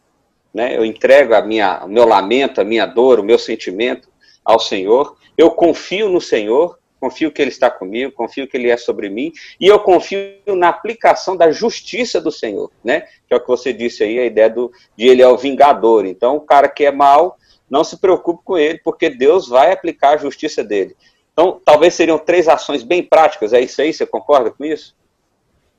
né? 0.54 0.76
Eu 0.76 0.84
entrego 0.84 1.34
a 1.34 1.42
minha, 1.42 1.84
o 1.86 1.88
meu 1.88 2.06
lamento, 2.06 2.62
a 2.62 2.64
minha 2.64 2.86
dor, 2.86 3.20
o 3.20 3.24
meu 3.24 3.38
sentimento 3.38 4.10
ao 4.44 4.60
Senhor. 4.60 5.16
Eu 5.38 5.52
confio 5.52 6.10
no 6.10 6.20
Senhor, 6.20 6.80
confio 7.00 7.32
que 7.32 7.42
Ele 7.42 7.52
está 7.52 7.70
comigo, 7.70 8.12
confio 8.12 8.48
que 8.48 8.58
Ele 8.58 8.70
é 8.70 8.78
sobre 8.78 9.10
mim, 9.10 9.32
e 9.60 9.68
eu 9.68 9.80
confio 9.80 10.34
na 10.48 10.70
aplicação 10.70 11.38
da 11.38 11.52
justiça 11.52 12.20
do 12.20 12.32
Senhor, 12.32 12.72
né? 12.84 13.02
Que 13.28 13.34
é 13.34 13.38
o 13.38 13.40
que 13.42 13.48
você 13.48 13.72
disse 13.72 14.04
aí, 14.04 14.20
a 14.20 14.26
ideia 14.26 14.50
do, 14.50 14.72
de 14.98 15.08
Ele 15.08 15.22
é 15.22 15.28
o 15.28 15.38
vingador. 15.38 16.06
Então, 16.06 16.36
o 16.36 16.42
cara 16.42 16.68
que 16.68 16.86
é 16.86 16.92
mal, 16.92 17.38
não 17.70 17.84
se 17.84 17.98
preocupe 17.98 18.44
com 18.44 18.58
ele, 18.58 18.80
porque 18.84 19.10
Deus 19.10 19.48
vai 19.48 19.72
aplicar 19.72 20.16
a 20.16 20.18
justiça 20.18 20.64
dele. 20.64 20.96
Então, 21.32 21.62
talvez 21.64 21.94
seriam 21.94 22.18
três 22.18 22.48
ações 22.48 22.84
bem 22.84 23.04
práticas, 23.04 23.54
é 23.54 23.62
isso 23.62 23.82
aí? 23.82 23.94
Você 23.94 24.06
concorda 24.06 24.52
com 24.52 24.66
isso? 24.66 24.96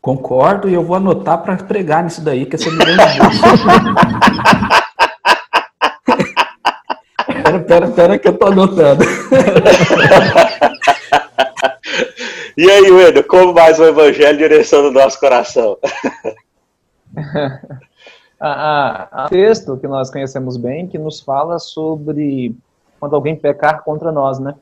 Concordo 0.01 0.69
e 0.69 0.75
eu 0.75 0.83
vou 0.83 0.97
anotar 0.97 1.43
para 1.43 1.57
pregar 1.57 2.03
nisso 2.03 2.23
daí, 2.23 2.47
que 2.47 2.57
você 2.57 2.71
me 2.71 2.85
lembra 2.85 3.07
Pera, 7.27 7.61
pera, 7.61 7.89
pera 7.89 8.19
que 8.19 8.29
eu 8.29 8.39
tô 8.39 8.47
anotando. 8.47 9.05
e 12.57 12.71
aí, 12.71 12.91
Wendel, 12.91 13.25
como 13.25 13.53
mais 13.53 13.79
o 13.79 13.85
evangelho 13.85 14.39
direciona 14.39 14.89
o 14.89 14.93
nosso 14.93 15.21
coração? 15.21 15.77
Há 18.41 19.27
texto 19.29 19.77
que 19.77 19.87
nós 19.87 20.11
conhecemos 20.11 20.57
bem 20.57 20.87
que 20.87 20.99
nos 20.99 21.21
fala 21.21 21.59
sobre 21.59 22.57
quando 22.99 23.15
alguém 23.15 23.37
pecar 23.37 23.83
contra 23.85 24.11
nós, 24.11 24.39
né? 24.39 24.55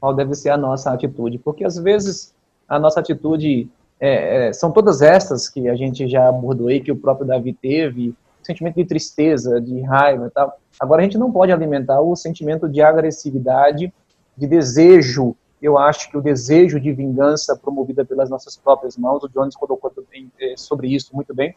qual 0.00 0.14
deve 0.14 0.34
ser 0.34 0.50
a 0.50 0.56
nossa 0.56 0.90
atitude. 0.90 1.38
Porque 1.38 1.64
às 1.64 1.76
vezes 1.76 2.34
a 2.66 2.78
nossa 2.78 3.00
atitude 3.00 3.68
é, 4.00 4.48
é, 4.48 4.52
são 4.52 4.72
todas 4.72 5.02
estas 5.02 5.48
que 5.48 5.68
a 5.68 5.76
gente 5.76 6.08
já 6.08 6.28
abordou 6.28 6.68
aí, 6.68 6.80
que 6.80 6.90
o 6.90 6.96
próprio 6.96 7.26
Davi 7.26 7.52
teve, 7.52 8.14
sentimento 8.42 8.76
de 8.76 8.86
tristeza, 8.86 9.60
de 9.60 9.80
raiva 9.82 10.26
e 10.26 10.30
tal. 10.30 10.58
Agora 10.80 11.02
a 11.02 11.04
gente 11.04 11.18
não 11.18 11.30
pode 11.30 11.52
alimentar 11.52 12.00
o 12.00 12.16
sentimento 12.16 12.68
de 12.68 12.80
agressividade, 12.80 13.92
de 14.36 14.46
desejo. 14.46 15.36
Eu 15.60 15.76
acho 15.76 16.10
que 16.10 16.16
o 16.16 16.22
desejo 16.22 16.80
de 16.80 16.90
vingança 16.92 17.54
promovida 17.54 18.02
pelas 18.02 18.30
nossas 18.30 18.56
próprias 18.56 18.96
mãos, 18.96 19.22
o 19.22 19.28
Jones 19.28 19.54
colocou 19.54 19.92
é, 20.40 20.54
sobre 20.56 20.88
isso 20.88 21.14
muito 21.14 21.34
bem. 21.34 21.54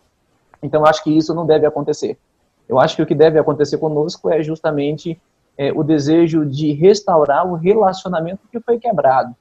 Então 0.61 0.85
acho 0.85 1.03
que 1.03 1.17
isso 1.17 1.33
não 1.33 1.45
deve 1.45 1.65
acontecer. 1.65 2.17
Eu 2.67 2.79
acho 2.79 2.95
que 2.95 3.01
o 3.01 3.05
que 3.05 3.15
deve 3.15 3.39
acontecer 3.39 3.77
conosco 3.77 4.29
é 4.29 4.43
justamente 4.43 5.19
é, 5.57 5.71
o 5.71 5.83
desejo 5.83 6.45
de 6.45 6.73
restaurar 6.73 7.47
o 7.47 7.55
relacionamento 7.55 8.41
que 8.51 8.59
foi 8.59 8.77
quebrado. 8.77 9.33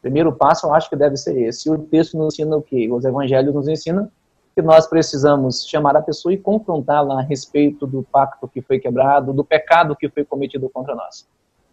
Primeiro 0.00 0.32
passo, 0.32 0.66
eu 0.66 0.74
acho 0.74 0.88
que 0.88 0.96
deve 0.96 1.16
ser 1.16 1.38
esse. 1.40 1.70
O 1.70 1.78
texto 1.78 2.16
nos 2.16 2.34
ensina 2.34 2.56
o 2.56 2.62
quê? 2.62 2.88
Os 2.90 3.04
evangelhos 3.04 3.54
nos 3.54 3.68
ensinam 3.68 4.10
que 4.54 4.62
nós 4.62 4.86
precisamos 4.86 5.66
chamar 5.66 5.96
a 5.96 6.02
pessoa 6.02 6.32
e 6.32 6.38
confrontá-la 6.38 7.20
a 7.20 7.22
respeito 7.22 7.86
do 7.86 8.02
pacto 8.02 8.48
que 8.48 8.60
foi 8.60 8.78
quebrado, 8.78 9.32
do 9.32 9.44
pecado 9.44 9.94
que 9.94 10.08
foi 10.08 10.24
cometido 10.24 10.68
contra 10.68 10.94
nós. 10.94 11.26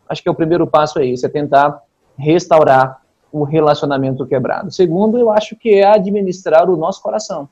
Acho 0.07 0.21
que 0.21 0.29
o 0.29 0.35
primeiro 0.35 0.67
passo 0.67 0.99
é 0.99 1.05
isso, 1.05 1.25
é 1.25 1.29
tentar 1.29 1.81
restaurar 2.17 3.01
o 3.31 3.43
relacionamento 3.43 4.25
quebrado. 4.25 4.71
Segundo, 4.71 5.17
eu 5.17 5.31
acho 5.31 5.55
que 5.55 5.75
é 5.75 5.85
administrar 5.85 6.69
o 6.69 6.77
nosso 6.77 7.01
coração. 7.01 7.49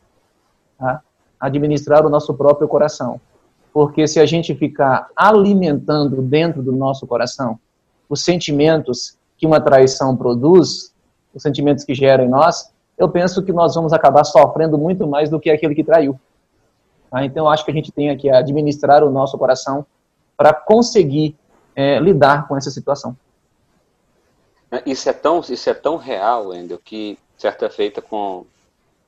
Tá? 0.78 1.02
Administrar 1.40 2.06
o 2.06 2.10
nosso 2.10 2.34
próprio 2.34 2.68
coração. 2.68 3.20
Porque 3.74 4.08
se 4.08 4.20
a 4.20 4.26
gente 4.26 4.56
ficar 4.56 5.10
alimentando 5.16 6.22
dentro 6.22 6.64
do 6.64 6.72
nosso 6.72 7.06
coração 7.06 7.60
os 8.08 8.24
sentimentos 8.24 9.18
que 9.38 9.45
uma 9.45 9.60
traição 9.60 10.15
produz, 10.15 10.93
os 11.34 11.41
sentimentos 11.41 11.84
que 11.84 11.93
gera 11.93 12.24
em 12.24 12.30
nós, 12.30 12.71
eu 12.98 13.10
penso 13.10 13.43
que 13.43 13.52
nós 13.52 13.76
vamos 13.76 13.91
acabar 13.91 14.24
sofrendo 14.24 14.78
muito 14.78 15.06
mais 15.08 15.30
do 15.30 15.39
que 15.39 15.50
aquele 15.50 15.76
que 15.76 15.84
traiu. 15.84 16.19
Tá? 17.12 17.26
Então, 17.26 17.50
acho 17.50 17.65
que 17.65 17.71
a 17.71 17.74
gente 17.74 17.91
tem 17.91 18.15
que 18.17 18.30
administrar 18.30 19.04
o 19.04 19.12
nosso 19.12 19.38
coração 19.38 19.86
para 20.38 20.54
conseguir 20.54 21.36
é, 21.76 22.00
lidar 22.00 22.48
com 22.48 22.56
essa 22.56 22.71
situação. 22.71 23.15
Isso 24.86 25.10
é 25.10 25.13
tão, 25.13 25.39
isso 25.39 25.69
é 25.69 25.74
tão 25.74 25.98
real, 25.98 26.48
Wendel, 26.48 26.80
que 26.84 27.17
certa 27.38 27.69
feita 27.69 28.02
com 28.02 28.45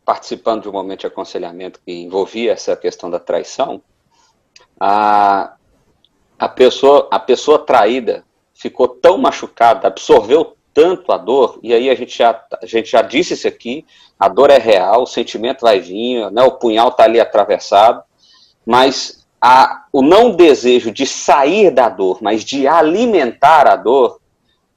participando 0.05 0.61
de 0.61 0.69
um 0.69 0.71
momento 0.71 1.01
de 1.01 1.07
aconselhamento 1.07 1.81
que 1.85 1.91
envolvia 1.91 2.53
essa 2.53 2.77
questão 2.77 3.09
da 3.09 3.19
traição, 3.19 3.81
a, 4.79 5.53
a, 6.39 6.47
pessoa, 6.47 7.09
a 7.11 7.19
pessoa 7.19 7.59
traída 7.59 8.23
ficou 8.57 8.87
tão 8.87 9.17
machucada, 9.17 9.87
absorveu 9.87 10.55
tanto 10.73 11.11
a 11.11 11.17
dor, 11.17 11.59
e 11.63 11.73
aí 11.73 11.89
a 11.89 11.95
gente 11.95 12.17
já, 12.17 12.39
a 12.61 12.65
gente 12.65 12.91
já 12.91 13.01
disse 13.01 13.33
isso 13.33 13.47
aqui, 13.47 13.85
a 14.19 14.27
dor 14.27 14.49
é 14.49 14.57
real, 14.57 15.03
o 15.03 15.07
sentimento 15.07 15.61
vai 15.61 15.79
vir, 15.79 16.29
né, 16.31 16.43
o 16.43 16.51
punhal 16.51 16.89
está 16.89 17.03
ali 17.03 17.19
atravessado, 17.19 18.03
mas 18.65 19.25
a, 19.41 19.85
o 19.91 20.01
não 20.01 20.31
desejo 20.31 20.91
de 20.91 21.05
sair 21.05 21.71
da 21.71 21.89
dor, 21.89 22.19
mas 22.21 22.43
de 22.43 22.67
alimentar 22.67 23.67
a 23.67 23.75
dor, 23.75 24.19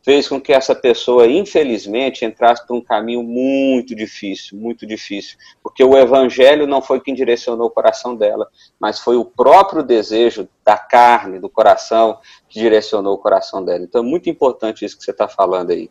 fez 0.02 0.28
com 0.28 0.40
que 0.40 0.52
essa 0.52 0.74
pessoa, 0.74 1.26
infelizmente, 1.26 2.24
entrasse 2.24 2.66
por 2.66 2.74
um 2.74 2.80
caminho 2.80 3.22
muito 3.22 3.94
difícil, 3.94 4.58
muito 4.58 4.86
difícil, 4.86 5.36
porque 5.62 5.84
o 5.84 5.96
evangelho 5.96 6.66
não 6.66 6.80
foi 6.80 7.00
quem 7.00 7.14
direcionou 7.14 7.66
o 7.66 7.70
coração 7.70 8.16
dela, 8.16 8.48
mas 8.78 8.98
foi 8.98 9.16
o 9.16 9.24
próprio 9.24 9.82
desejo 9.82 10.48
da 10.64 10.78
carne, 10.78 11.38
do 11.38 11.48
coração, 11.48 12.18
que 12.48 12.58
direcionou 12.58 13.14
o 13.14 13.18
coração 13.18 13.64
dela. 13.64 13.84
Então 13.84 14.02
é 14.02 14.04
muito 14.04 14.30
importante 14.30 14.84
isso 14.84 14.96
que 14.96 15.04
você 15.04 15.10
está 15.10 15.28
falando 15.28 15.70
aí. 15.70 15.90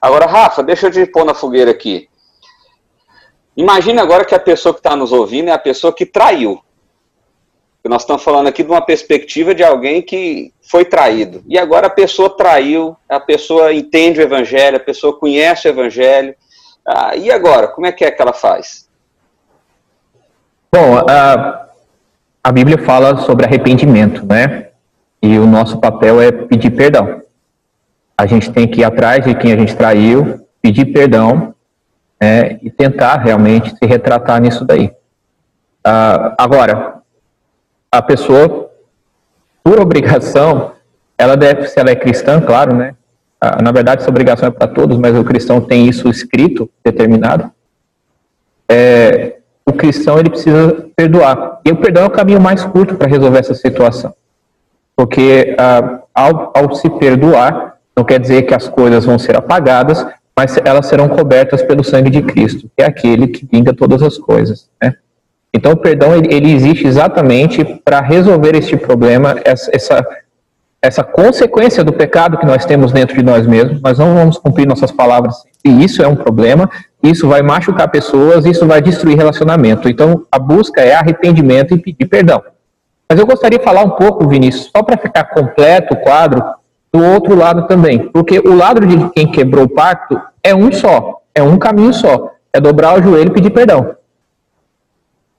Agora, 0.00 0.26
Rafa, 0.26 0.62
deixa 0.62 0.86
eu 0.86 0.90
te 0.90 1.06
pôr 1.06 1.24
na 1.24 1.34
fogueira 1.34 1.70
aqui. 1.70 2.08
Imagine 3.56 4.00
agora 4.00 4.24
que 4.24 4.34
a 4.34 4.40
pessoa 4.40 4.72
que 4.72 4.80
está 4.80 4.96
nos 4.96 5.12
ouvindo 5.12 5.48
é 5.48 5.52
a 5.52 5.58
pessoa 5.58 5.92
que 5.92 6.04
traiu. 6.04 6.60
Nós 7.86 8.02
estamos 8.02 8.22
falando 8.22 8.46
aqui 8.46 8.62
de 8.62 8.70
uma 8.70 8.80
perspectiva 8.80 9.54
de 9.54 9.62
alguém 9.62 10.00
que 10.00 10.52
foi 10.62 10.86
traído. 10.86 11.42
E 11.46 11.58
agora 11.58 11.88
a 11.88 11.90
pessoa 11.90 12.30
traiu, 12.30 12.96
a 13.06 13.20
pessoa 13.20 13.74
entende 13.74 14.20
o 14.20 14.22
evangelho, 14.22 14.78
a 14.78 14.80
pessoa 14.80 15.18
conhece 15.18 15.68
o 15.68 15.70
evangelho. 15.70 16.34
Ah, 16.86 17.14
e 17.14 17.30
agora, 17.30 17.68
como 17.68 17.86
é 17.86 17.92
que 17.92 18.02
é 18.02 18.10
que 18.10 18.22
ela 18.22 18.32
faz? 18.32 18.88
Bom, 20.72 20.96
a, 21.08 21.66
a 22.42 22.52
Bíblia 22.52 22.78
fala 22.78 23.18
sobre 23.18 23.44
arrependimento, 23.44 24.24
né? 24.24 24.68
E 25.22 25.38
o 25.38 25.46
nosso 25.46 25.78
papel 25.78 26.22
é 26.22 26.32
pedir 26.32 26.70
perdão. 26.70 27.22
A 28.16 28.24
gente 28.24 28.50
tem 28.50 28.66
que 28.66 28.80
ir 28.80 28.84
atrás 28.84 29.24
de 29.24 29.34
quem 29.34 29.52
a 29.52 29.56
gente 29.56 29.76
traiu, 29.76 30.46
pedir 30.62 30.86
perdão 30.86 31.54
né, 32.20 32.58
e 32.62 32.70
tentar 32.70 33.16
realmente 33.16 33.76
se 33.76 33.86
retratar 33.86 34.40
nisso 34.40 34.64
daí. 34.64 34.90
Ah, 35.84 36.34
agora, 36.38 36.93
a 37.98 38.02
pessoa, 38.02 38.70
por 39.62 39.80
obrigação, 39.80 40.72
ela 41.16 41.36
deve, 41.36 41.68
se 41.68 41.78
ela 41.78 41.90
é 41.90 41.94
cristã, 41.94 42.40
claro, 42.40 42.74
né? 42.74 42.94
Na 43.62 43.70
verdade, 43.72 44.00
essa 44.00 44.10
obrigação 44.10 44.48
é 44.48 44.50
para 44.50 44.66
todos, 44.66 44.96
mas 44.96 45.14
o 45.16 45.22
cristão 45.22 45.60
tem 45.60 45.86
isso 45.86 46.08
escrito, 46.08 46.68
determinado. 46.82 47.50
É, 48.68 49.36
o 49.66 49.72
cristão 49.72 50.18
ele 50.18 50.30
precisa 50.30 50.86
perdoar. 50.96 51.60
E 51.64 51.70
o 51.70 51.76
perdão 51.76 52.04
é 52.04 52.06
o 52.06 52.10
caminho 52.10 52.40
mais 52.40 52.64
curto 52.64 52.96
para 52.96 53.06
resolver 53.06 53.38
essa 53.38 53.54
situação. 53.54 54.14
Porque 54.96 55.54
ah, 55.58 56.00
ao, 56.14 56.52
ao 56.54 56.74
se 56.74 56.88
perdoar, 56.88 57.76
não 57.94 58.02
quer 58.02 58.18
dizer 58.18 58.42
que 58.42 58.54
as 58.54 58.66
coisas 58.66 59.04
vão 59.04 59.18
ser 59.18 59.36
apagadas, 59.36 60.06
mas 60.36 60.56
elas 60.64 60.86
serão 60.86 61.08
cobertas 61.08 61.62
pelo 61.62 61.84
sangue 61.84 62.10
de 62.10 62.22
Cristo, 62.22 62.70
que 62.74 62.82
é 62.82 62.86
aquele 62.86 63.28
que 63.28 63.46
vinga 63.46 63.74
todas 63.74 64.02
as 64.02 64.16
coisas. 64.16 64.70
Né? 64.82 64.94
Então, 65.54 65.70
o 65.70 65.76
perdão 65.76 66.16
ele, 66.16 66.34
ele 66.34 66.52
existe 66.52 66.84
exatamente 66.84 67.64
para 67.84 68.00
resolver 68.00 68.56
este 68.56 68.76
problema, 68.76 69.36
essa, 69.44 69.70
essa, 69.72 70.06
essa 70.82 71.04
consequência 71.04 71.84
do 71.84 71.92
pecado 71.92 72.36
que 72.36 72.44
nós 72.44 72.66
temos 72.66 72.90
dentro 72.90 73.14
de 73.14 73.22
nós 73.22 73.46
mesmos. 73.46 73.80
Nós 73.80 73.96
não 73.96 74.16
vamos 74.16 74.36
cumprir 74.36 74.66
nossas 74.66 74.90
palavras 74.90 75.36
e 75.64 75.84
isso 75.84 76.02
é 76.02 76.08
um 76.08 76.16
problema. 76.16 76.68
Isso 77.00 77.28
vai 77.28 77.40
machucar 77.40 77.88
pessoas, 77.88 78.44
isso 78.44 78.66
vai 78.66 78.82
destruir 78.82 79.16
relacionamento. 79.16 79.88
Então, 79.88 80.26
a 80.30 80.40
busca 80.40 80.80
é 80.80 80.92
arrependimento 80.92 81.72
e 81.72 81.78
pedir 81.78 82.06
perdão. 82.06 82.42
Mas 83.08 83.20
eu 83.20 83.26
gostaria 83.26 83.58
de 83.58 83.64
falar 83.64 83.84
um 83.84 83.90
pouco, 83.90 84.26
Vinícius, 84.26 84.70
só 84.76 84.82
para 84.82 84.96
ficar 84.96 85.24
completo 85.24 85.94
o 85.94 85.98
quadro, 85.98 86.42
do 86.92 87.04
outro 87.04 87.36
lado 87.36 87.68
também. 87.68 88.08
Porque 88.08 88.40
o 88.40 88.56
lado 88.56 88.84
de 88.84 89.08
quem 89.10 89.30
quebrou 89.30 89.66
o 89.66 89.68
pacto 89.68 90.20
é 90.42 90.52
um 90.52 90.72
só, 90.72 91.20
é 91.32 91.42
um 91.42 91.58
caminho 91.58 91.92
só. 91.92 92.32
É 92.52 92.60
dobrar 92.60 92.98
o 92.98 93.02
joelho 93.02 93.28
e 93.28 93.34
pedir 93.34 93.50
perdão. 93.50 93.94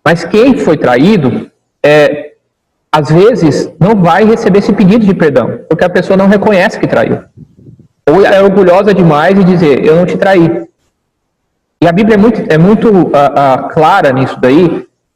Mas 0.06 0.24
quem 0.24 0.56
foi 0.56 0.78
traído, 0.78 1.50
é, 1.84 2.34
às 2.92 3.10
vezes, 3.10 3.72
não 3.80 3.96
vai 3.96 4.24
receber 4.24 4.60
esse 4.60 4.72
pedido 4.72 5.04
de 5.04 5.16
perdão, 5.16 5.62
porque 5.68 5.84
a 5.84 5.90
pessoa 5.90 6.16
não 6.16 6.28
reconhece 6.28 6.80
que 6.80 6.88
traiu. 6.88 7.24
Ou 8.08 8.24
é 8.24 8.40
orgulhosa 8.40 8.94
demais 8.94 9.38
e 9.40 9.44
dizer, 9.44 9.84
eu 9.84 9.96
não 9.96 10.06
te 10.06 10.16
traí. 10.16 10.68
E 11.82 11.88
a 11.88 11.92
Bíblia 11.92 12.16
é 12.16 12.18
muito, 12.18 12.54
é 12.54 12.58
muito 12.58 12.90
uh, 12.90 13.08
uh, 13.08 13.70
clara 13.70 14.14
nisso 14.14 14.40
daí. 14.40 14.66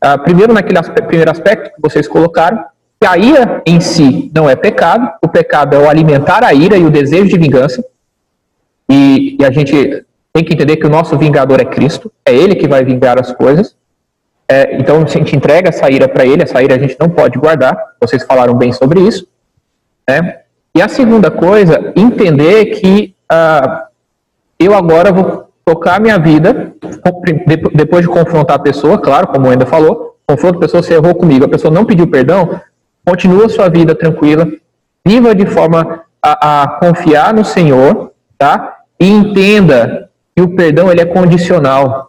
Uh, 0.04 0.24
primeiro, 0.24 0.54
naquele 0.54 0.82
primeiro 0.82 1.30
aspecto 1.30 1.76
que 1.76 1.82
vocês 1.82 2.08
colocaram, 2.08 2.66
que 3.00 3.08
a 3.08 3.16
ira 3.16 3.62
em 3.66 3.80
si 3.80 4.32
não 4.34 4.50
é 4.50 4.56
pecado, 4.56 5.10
o 5.24 5.28
pecado 5.28 5.76
é 5.76 5.80
o 5.80 5.88
alimentar 5.88 6.44
a 6.44 6.54
ira 6.54 6.78
e 6.78 6.84
o 6.84 6.90
desejo 6.90 7.30
de 7.30 7.38
vingança. 7.38 7.84
E, 8.90 9.38
e 9.40 9.46
a 9.46 9.52
gente 9.52 10.04
tem 10.34 10.44
que 10.44 10.54
entender 10.54 10.78
que 10.78 10.88
o 10.88 10.90
nosso 10.90 11.18
vingador 11.18 11.62
é 11.62 11.66
Cristo, 11.66 12.12
é 12.26 12.34
Ele 12.34 12.56
que 12.56 12.68
vai 12.68 12.84
vingar 12.84 13.20
as 13.20 13.32
coisas. 13.32 13.76
É, 14.52 14.76
então, 14.78 15.04
a 15.04 15.06
gente 15.06 15.36
entrega 15.36 15.70
essa 15.70 15.90
ira 15.92 16.08
para 16.08 16.26
Ele, 16.26 16.42
essa 16.42 16.62
ira 16.62 16.76
a 16.76 16.80
gente 16.80 16.98
não 17.00 17.08
pode 17.08 17.38
guardar, 17.38 17.78
vocês 18.02 18.24
falaram 18.24 18.56
bem 18.56 18.74
sobre 18.74 19.00
isso. 19.00 19.28
Né? 20.10 20.40
E 20.76 20.82
a 20.82 20.88
segunda 20.88 21.30
coisa, 21.30 21.94
entender 21.96 22.66
que 22.66 23.14
uh, 23.32 23.84
eu 24.58 24.74
agora 24.74 25.12
vou 25.12 25.50
tocar 25.64 26.02
minha 26.02 26.18
vida, 26.18 26.74
depois 27.76 28.02
de 28.02 28.12
confrontar 28.12 28.56
a 28.56 28.62
pessoa, 28.62 28.98
claro, 28.98 29.28
como 29.28 29.50
ainda 29.50 29.68
falou, 29.68 30.18
confronta 30.26 30.58
a 30.58 30.62
pessoa, 30.62 30.82
você 30.82 30.96
errou 30.96 31.14
comigo, 31.14 31.46
a 31.46 31.50
pessoa 31.50 31.72
não 31.72 31.86
pediu 31.86 32.08
perdão, 32.08 32.60
continua 33.06 33.46
a 33.46 33.50
sua 33.50 33.70
vida 33.70 33.94
tranquila, 33.94 34.48
viva 35.06 35.36
de 35.36 35.46
forma 35.46 36.02
a, 36.22 36.64
a 36.64 36.68
confiar 36.80 37.34
no 37.34 37.46
Senhor, 37.46 38.12
tá? 38.38 38.78
E 39.00 39.08
entenda 39.08 40.10
que 40.36 40.42
o 40.42 40.56
perdão 40.56 40.92
ele 40.92 41.02
é 41.02 41.06
condicional. 41.06 42.09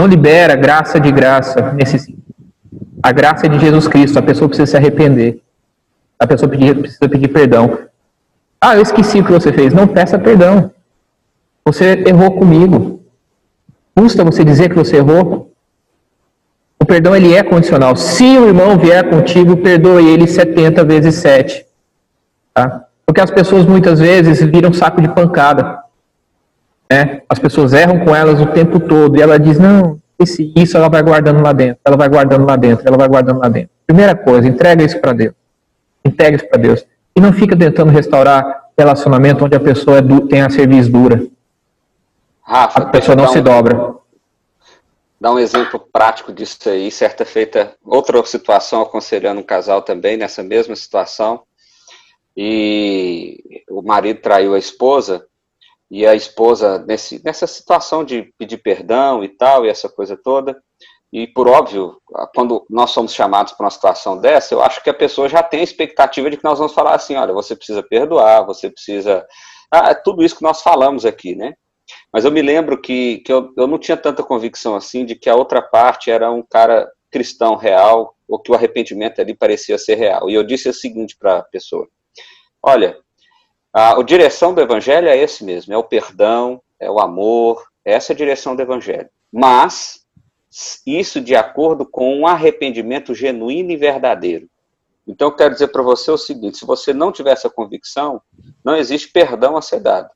Não 0.00 0.06
libera 0.06 0.54
graça 0.54 1.00
de 1.00 1.10
graça 1.10 1.72
nesse. 1.72 2.16
A 3.02 3.10
graça 3.10 3.46
é 3.46 3.48
de 3.48 3.58
Jesus 3.58 3.88
Cristo, 3.88 4.18
a 4.18 4.22
pessoa 4.22 4.48
precisa 4.48 4.70
se 4.70 4.76
arrepender. 4.76 5.42
A 6.18 6.26
pessoa 6.26 6.48
precisa 6.48 7.08
pedir 7.08 7.28
perdão. 7.28 7.78
Ah, 8.60 8.76
eu 8.76 8.82
esqueci 8.82 9.20
o 9.20 9.24
que 9.24 9.32
você 9.32 9.52
fez. 9.52 9.72
Não 9.72 9.86
peça 9.86 10.18
perdão. 10.18 10.70
Você 11.64 12.02
errou 12.06 12.32
comigo. 12.38 13.02
Custa 13.94 14.24
você 14.24 14.44
dizer 14.44 14.68
que 14.68 14.76
você 14.76 14.96
errou? 14.96 15.52
O 16.80 16.84
perdão 16.84 17.14
ele 17.14 17.34
é 17.34 17.42
condicional. 17.42 17.96
Se 17.96 18.38
o 18.38 18.48
irmão 18.48 18.78
vier 18.78 19.08
contigo, 19.08 19.56
perdoe 19.56 20.08
ele 20.08 20.26
70 20.26 20.84
vezes 20.84 21.16
7. 21.16 21.66
Tá? 22.54 22.84
Porque 23.04 23.20
as 23.20 23.30
pessoas 23.30 23.66
muitas 23.66 24.00
vezes 24.00 24.40
viram 24.42 24.72
saco 24.72 25.00
de 25.00 25.08
pancada. 25.08 25.78
Né? 26.90 27.22
As 27.28 27.38
pessoas 27.38 27.72
erram 27.72 28.04
com 28.04 28.14
elas 28.14 28.40
o 28.40 28.46
tempo 28.46 28.80
todo 28.80 29.16
e 29.16 29.22
ela 29.22 29.38
diz: 29.38 29.58
Não, 29.58 29.98
esse, 30.18 30.52
isso 30.56 30.76
ela 30.76 30.88
vai 30.88 31.02
guardando 31.02 31.42
lá 31.42 31.52
dentro, 31.52 31.80
ela 31.84 31.96
vai 31.96 32.08
guardando 32.08 32.46
lá 32.46 32.56
dentro, 32.56 32.86
ela 32.86 32.96
vai 32.96 33.08
guardando 33.08 33.38
lá 33.38 33.48
dentro. 33.48 33.70
Primeira 33.86 34.14
coisa, 34.14 34.48
entrega 34.48 34.82
isso 34.82 35.00
para 35.00 35.12
Deus. 35.12 35.34
Entrega 36.04 36.36
isso 36.36 36.48
para 36.48 36.60
Deus. 36.60 36.84
E 37.14 37.20
não 37.20 37.32
fica 37.32 37.56
tentando 37.56 37.90
restaurar 37.90 38.68
relacionamento 38.76 39.44
onde 39.44 39.56
a 39.56 39.60
pessoa 39.60 39.98
é 39.98 40.02
tem 40.28 40.40
a 40.40 40.50
cerviz 40.50 40.88
dura. 40.88 41.26
Rafa, 42.42 42.80
a 42.80 42.86
pessoa 42.86 43.16
não 43.16 43.28
se 43.28 43.40
dobra. 43.40 43.96
Dar 45.20 45.32
um 45.32 45.38
exemplo 45.38 45.80
prático 45.92 46.32
disso 46.32 46.68
aí. 46.68 46.90
Certa 46.90 47.24
feita, 47.24 47.74
outra 47.84 48.24
situação 48.24 48.80
aconselhando 48.80 49.40
um 49.40 49.44
casal 49.44 49.82
também 49.82 50.16
nessa 50.16 50.42
mesma 50.42 50.74
situação. 50.76 51.42
E 52.36 53.64
o 53.68 53.82
marido 53.82 54.20
traiu 54.20 54.54
a 54.54 54.58
esposa 54.58 55.26
e 55.90 56.06
a 56.06 56.14
esposa 56.14 56.78
nesse, 56.86 57.22
nessa 57.24 57.46
situação 57.46 58.04
de 58.04 58.32
pedir 58.38 58.58
perdão 58.58 59.24
e 59.24 59.28
tal, 59.28 59.64
e 59.64 59.68
essa 59.68 59.88
coisa 59.88 60.16
toda. 60.16 60.60
E 61.10 61.26
por 61.26 61.48
óbvio, 61.48 61.96
quando 62.34 62.66
nós 62.68 62.90
somos 62.90 63.14
chamados 63.14 63.54
para 63.54 63.64
uma 63.64 63.70
situação 63.70 64.20
dessa, 64.20 64.54
eu 64.54 64.62
acho 64.62 64.82
que 64.82 64.90
a 64.90 64.94
pessoa 64.94 65.28
já 65.28 65.42
tem 65.42 65.60
a 65.60 65.64
expectativa 65.64 66.28
de 66.28 66.36
que 66.36 66.44
nós 66.44 66.58
vamos 66.58 66.74
falar 66.74 66.94
assim: 66.94 67.16
olha, 67.16 67.32
você 67.32 67.56
precisa 67.56 67.82
perdoar, 67.82 68.44
você 68.44 68.68
precisa. 68.68 69.26
Ah, 69.72 69.90
é 69.90 69.94
tudo 69.94 70.22
isso 70.22 70.36
que 70.36 70.42
nós 70.42 70.60
falamos 70.62 71.06
aqui, 71.06 71.34
né? 71.34 71.54
Mas 72.12 72.26
eu 72.26 72.30
me 72.30 72.42
lembro 72.42 72.80
que, 72.80 73.18
que 73.18 73.32
eu, 73.32 73.52
eu 73.56 73.66
não 73.66 73.78
tinha 73.78 73.96
tanta 73.96 74.22
convicção 74.22 74.76
assim 74.76 75.06
de 75.06 75.14
que 75.14 75.30
a 75.30 75.34
outra 75.34 75.62
parte 75.62 76.10
era 76.10 76.30
um 76.30 76.42
cara 76.42 76.90
cristão 77.10 77.56
real, 77.56 78.14
ou 78.28 78.38
que 78.38 78.52
o 78.52 78.54
arrependimento 78.54 79.20
ali 79.20 79.34
parecia 79.34 79.78
ser 79.78 79.94
real. 79.94 80.28
E 80.28 80.34
eu 80.34 80.44
disse 80.44 80.68
o 80.68 80.74
seguinte 80.74 81.16
para 81.18 81.38
a 81.38 81.42
pessoa: 81.42 81.88
olha, 82.62 82.98
a, 83.72 83.98
a 83.98 84.02
direção 84.02 84.54
do 84.54 84.60
evangelho 84.60 85.08
é 85.08 85.16
esse 85.16 85.44
mesmo, 85.44 85.72
é 85.72 85.76
o 85.76 85.84
perdão, 85.84 86.60
é 86.80 86.90
o 86.90 87.00
amor, 87.00 87.66
essa 87.84 88.12
é 88.12 88.14
a 88.14 88.16
direção 88.16 88.54
do 88.54 88.62
evangelho. 88.62 89.08
Mas 89.32 90.06
isso 90.86 91.20
de 91.20 91.34
acordo 91.36 91.86
com 91.86 92.16
um 92.18 92.26
arrependimento 92.26 93.14
genuíno 93.14 93.70
e 93.70 93.76
verdadeiro. 93.76 94.48
Então, 95.06 95.28
eu 95.28 95.34
quero 95.34 95.54
dizer 95.54 95.68
para 95.68 95.82
você 95.82 96.10
o 96.10 96.18
seguinte: 96.18 96.58
se 96.58 96.66
você 96.66 96.92
não 96.92 97.10
tiver 97.10 97.32
essa 97.32 97.48
convicção, 97.48 98.20
não 98.64 98.76
existe 98.76 99.10
perdão 99.10 99.56
a 99.56 99.62
ser 99.62 99.80
dado. 99.80 100.10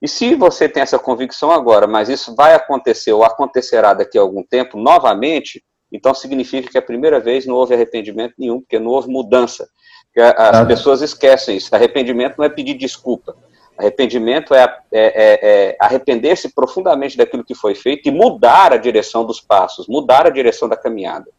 E 0.00 0.08
se 0.08 0.34
você 0.34 0.68
tem 0.68 0.82
essa 0.82 0.98
convicção 0.98 1.50
agora, 1.50 1.86
mas 1.86 2.08
isso 2.08 2.34
vai 2.34 2.54
acontecer 2.54 3.12
ou 3.12 3.22
acontecerá 3.22 3.94
daqui 3.94 4.18
a 4.18 4.20
algum 4.22 4.42
tempo 4.42 4.76
novamente, 4.76 5.62
então 5.92 6.12
significa 6.14 6.68
que 6.68 6.78
a 6.78 6.82
primeira 6.82 7.20
vez 7.20 7.46
não 7.46 7.54
houve 7.54 7.74
arrependimento 7.74 8.34
nenhum, 8.38 8.60
porque 8.60 8.80
não 8.80 8.90
houve 8.90 9.08
mudança. 9.08 9.68
As 10.16 10.60
ah. 10.60 10.64
pessoas 10.66 11.00
esquecem 11.00 11.56
isso. 11.56 11.74
Arrependimento 11.74 12.36
não 12.38 12.44
é 12.44 12.48
pedir 12.48 12.74
desculpa. 12.74 13.36
Arrependimento 13.78 14.54
é, 14.54 14.62
é, 14.62 14.78
é, 14.92 15.70
é 15.70 15.76
arrepender-se 15.80 16.52
profundamente 16.52 17.16
daquilo 17.16 17.44
que 17.44 17.54
foi 17.54 17.74
feito 17.74 18.08
e 18.08 18.12
mudar 18.12 18.72
a 18.72 18.76
direção 18.76 19.24
dos 19.24 19.40
passos, 19.40 19.88
mudar 19.88 20.26
a 20.26 20.30
direção 20.30 20.68
da 20.68 20.76
caminhada. 20.76 21.30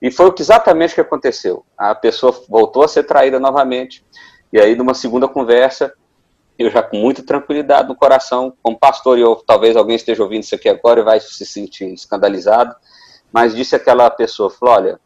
E 0.00 0.10
foi 0.10 0.26
o 0.26 0.32
que 0.32 0.42
exatamente 0.42 0.94
que 0.94 1.00
aconteceu. 1.00 1.64
A 1.78 1.94
pessoa 1.94 2.36
voltou 2.48 2.82
a 2.82 2.88
ser 2.88 3.04
traída 3.04 3.38
novamente, 3.38 4.04
e 4.52 4.60
aí, 4.60 4.74
numa 4.74 4.94
segunda 4.94 5.28
conversa, 5.28 5.94
eu 6.58 6.70
já 6.70 6.82
com 6.82 6.96
muita 6.96 7.22
tranquilidade 7.22 7.88
no 7.88 7.94
coração, 7.94 8.52
como 8.60 8.78
pastor, 8.78 9.16
e 9.16 9.22
eu, 9.22 9.36
talvez 9.36 9.76
alguém 9.76 9.96
esteja 9.96 10.22
ouvindo 10.22 10.42
isso 10.42 10.54
aqui 10.54 10.68
agora 10.68 11.00
e 11.00 11.04
vai 11.04 11.20
se 11.20 11.46
sentir 11.46 11.92
escandalizado, 11.94 12.74
mas 13.32 13.54
disse 13.54 13.74
aquela 13.74 14.10
pessoa, 14.10 14.50
falou, 14.50 14.74
olha, 14.74 15.00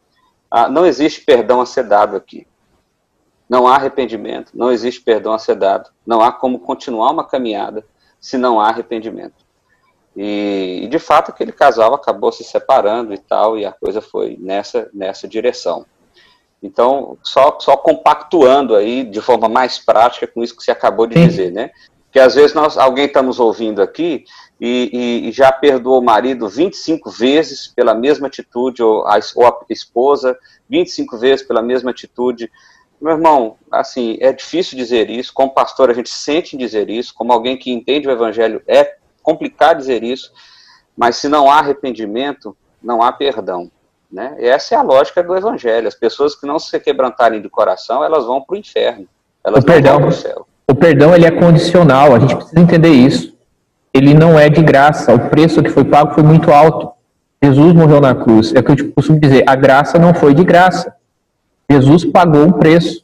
ah, 0.49 0.67
não 0.67 0.85
existe 0.85 1.21
perdão 1.21 1.61
a 1.61 1.65
ser 1.65 1.83
dado 1.83 2.15
aqui. 2.17 2.45
Não 3.49 3.67
há 3.67 3.75
arrependimento, 3.75 4.51
não 4.53 4.71
existe 4.71 5.01
perdão 5.01 5.33
a 5.33 5.39
ser 5.39 5.55
dado, 5.55 5.89
não 6.05 6.21
há 6.21 6.31
como 6.31 6.59
continuar 6.59 7.11
uma 7.11 7.25
caminhada 7.25 7.85
se 8.19 8.37
não 8.37 8.59
há 8.59 8.69
arrependimento. 8.69 9.45
E, 10.15 10.81
e, 10.83 10.87
de 10.87 10.97
fato 10.97 11.29
aquele 11.29 11.51
casal 11.51 11.93
acabou 11.93 12.31
se 12.31 12.43
separando 12.43 13.13
e 13.13 13.17
tal, 13.17 13.57
e 13.57 13.65
a 13.65 13.71
coisa 13.71 14.01
foi 14.01 14.35
nessa, 14.39 14.89
nessa 14.93 15.27
direção. 15.27 15.85
Então, 16.61 17.17
só, 17.21 17.57
só 17.59 17.77
compactuando 17.77 18.75
aí 18.75 19.03
de 19.03 19.21
forma 19.21 19.47
mais 19.47 19.77
prática 19.77 20.25
com 20.25 20.43
isso 20.43 20.55
que 20.57 20.63
você 20.63 20.71
acabou 20.71 21.05
de 21.05 21.13
Sim. 21.13 21.27
dizer, 21.27 21.51
né? 21.51 21.69
Que 22.11 22.19
às 22.19 22.33
vezes 22.33 22.55
nós, 22.55 22.77
alguém 22.79 23.05
está 23.05 23.21
nos 23.21 23.39
ouvindo 23.39 23.79
aqui 23.79 24.25
e, 24.59 24.89
e, 24.91 25.29
e, 25.29 25.31
já 25.31 25.51
perdoou 25.51 25.99
o 25.99 26.03
marido 26.03 26.49
25 26.49 27.11
vezes 27.11 27.67
pela 27.67 27.93
mesma 27.93 28.25
atitude, 28.25 28.81
ou 28.81 29.05
a, 29.05 29.19
ou 29.35 29.45
a 29.45 29.59
esposa 29.69 30.35
25 30.67 31.15
vezes 31.17 31.45
pela 31.45 31.61
mesma 31.61 31.91
atitude, 31.91 32.49
meu 32.99 33.13
irmão, 33.13 33.55
assim, 33.71 34.17
é 34.19 34.33
difícil 34.33 34.77
dizer 34.77 35.09
isso, 35.09 35.31
como 35.33 35.53
pastor 35.53 35.89
a 35.89 35.93
gente 35.93 36.09
sente 36.09 36.57
dizer 36.57 36.89
isso, 36.89 37.13
como 37.13 37.31
alguém 37.31 37.57
que 37.57 37.71
entende 37.71 38.07
o 38.07 38.11
evangelho 38.11 38.61
é 38.67 38.95
complicado 39.21 39.77
dizer 39.77 40.03
isso, 40.03 40.31
mas 40.95 41.17
se 41.17 41.27
não 41.27 41.51
há 41.51 41.59
arrependimento, 41.59 42.55
não 42.81 43.03
há 43.03 43.11
perdão. 43.11 43.69
Né? 44.11 44.35
E 44.39 44.45
essa 44.45 44.73
é 44.73 44.77
a 44.77 44.81
lógica 44.81 45.21
do 45.21 45.35
evangelho. 45.35 45.87
As 45.87 45.95
pessoas 45.95 46.33
que 46.33 46.47
não 46.47 46.57
se 46.57 46.79
quebrantarem 46.79 47.41
de 47.41 47.49
coração, 47.49 48.03
elas 48.03 48.25
vão 48.25 48.41
para 48.41 48.55
o 48.55 48.57
inferno. 48.57 49.05
Elas 49.43 49.63
o 49.63 49.67
perdão, 49.67 49.93
vão 49.93 50.01
para 50.03 50.09
o 50.09 50.13
céu. 50.13 50.47
O 50.69 50.73
perdão 50.73 51.13
ele 51.13 51.25
é 51.25 51.31
condicional, 51.31 52.15
a 52.15 52.19
gente 52.19 52.35
precisa 52.35 52.59
entender 52.59 52.89
isso. 52.89 53.37
Ele 53.93 54.13
não 54.13 54.39
é 54.39 54.49
de 54.49 54.61
graça. 54.61 55.13
O 55.13 55.29
preço 55.29 55.61
que 55.61 55.69
foi 55.69 55.83
pago 55.83 56.13
foi 56.13 56.23
muito 56.23 56.51
alto. 56.51 56.91
Jesus 57.43 57.73
morreu 57.73 58.01
na 58.01 58.15
cruz. 58.15 58.53
É 58.55 58.59
o 58.59 58.63
que 58.63 58.81
eu 58.81 58.91
costumo 58.91 59.19
dizer: 59.19 59.43
a 59.47 59.55
graça 59.55 59.99
não 59.99 60.13
foi 60.13 60.33
de 60.33 60.43
graça. 60.43 60.93
Jesus 61.69 62.05
pagou 62.05 62.45
um 62.45 62.51
preço. 62.51 63.03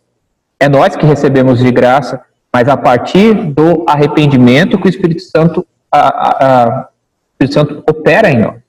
É 0.60 0.70
nós 0.70 0.96
que 0.96 1.06
recebemos 1.06 1.60
de 1.60 1.72
graça, 1.72 2.22
mas 2.52 2.70
a 2.70 2.78
partir 2.78 3.34
do 3.34 3.84
arrependimento 3.88 4.80
que 4.80 4.88
o 4.88 4.90
Espírito 4.90 5.22
Santo, 5.22 5.66
a, 5.92 6.00
a, 6.00 6.64
a, 6.64 6.80
o 6.80 7.44
Espírito 7.44 7.54
Santo 7.54 7.84
opera 7.90 8.30
em 8.30 8.40
nós. 8.40 8.64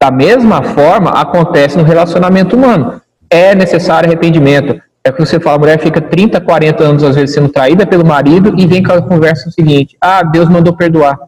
Da 0.00 0.10
mesma 0.10 0.62
forma, 0.62 1.10
acontece 1.10 1.76
no 1.76 1.82
relacionamento 1.82 2.56
humano. 2.56 3.00
É 3.28 3.54
necessário 3.54 4.08
arrependimento. 4.08 4.80
É 5.02 5.12
que 5.12 5.20
você 5.20 5.38
fala, 5.38 5.56
a 5.56 5.58
mulher 5.60 5.80
fica 5.80 6.00
30, 6.00 6.40
40 6.40 6.84
anos, 6.84 7.02
às 7.02 7.14
vezes, 7.14 7.34
sendo 7.34 7.48
traída 7.48 7.86
pelo 7.86 8.04
marido 8.04 8.54
e 8.56 8.66
vem 8.66 8.82
com 8.82 8.92
a 8.92 9.02
conversa 9.02 9.50
seguinte: 9.50 9.96
Ah, 10.00 10.22
Deus 10.22 10.48
mandou 10.48 10.76
perdoar. 10.76 11.18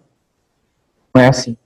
Não 1.14 1.22
é 1.22 1.28
assim. 1.28 1.56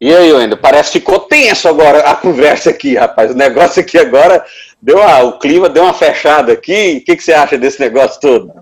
E 0.00 0.14
aí, 0.14 0.32
Wendel, 0.32 0.58
parece 0.58 0.92
que 0.92 0.98
ficou 0.98 1.20
tenso 1.20 1.68
agora 1.68 2.00
a 2.00 2.14
conversa 2.14 2.70
aqui, 2.70 2.96
rapaz. 2.96 3.30
O 3.30 3.36
negócio 3.36 3.80
aqui 3.80 3.96
agora 3.96 4.44
deu 4.84 4.98
uma, 4.98 5.22
o 5.22 5.38
clima 5.38 5.68
deu 5.70 5.82
uma 5.82 5.94
fechada 5.94 6.52
aqui. 6.52 6.98
O 6.98 7.04
que, 7.04 7.16
que 7.16 7.22
você 7.22 7.32
acha 7.32 7.56
desse 7.56 7.80
negócio 7.80 8.20
todo? 8.20 8.52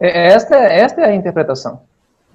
É, 0.00 0.28
esta, 0.28 0.56
esta 0.56 1.02
é 1.02 1.10
a 1.10 1.14
interpretação. 1.14 1.80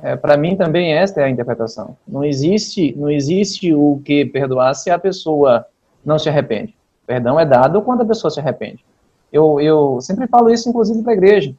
É, 0.02 0.16
Para 0.16 0.38
mim 0.38 0.56
também 0.56 0.94
esta 0.94 1.20
é 1.20 1.24
a 1.24 1.30
interpretação. 1.30 1.98
Não 2.08 2.24
existe, 2.24 2.96
não 2.96 3.10
existe 3.10 3.74
o 3.74 4.00
que 4.06 4.26
perdoar 4.26 4.76
se 4.76 4.92
a 4.92 5.00
pessoa 5.00 5.66
não 6.06 6.20
se 6.20 6.30
arrepende. 6.30 6.76
Perdão 7.08 7.40
é 7.40 7.46
dado 7.46 7.82
quando 7.82 8.02
a 8.02 8.06
pessoa 8.06 8.30
se 8.30 8.40
arrepende. 8.40 8.86
Eu, 9.34 9.60
eu 9.60 10.00
sempre 10.02 10.28
falo 10.28 10.50
isso, 10.52 10.70
inclusive, 10.70 11.02
para 11.02 11.14
a 11.14 11.16
igreja. 11.16 11.54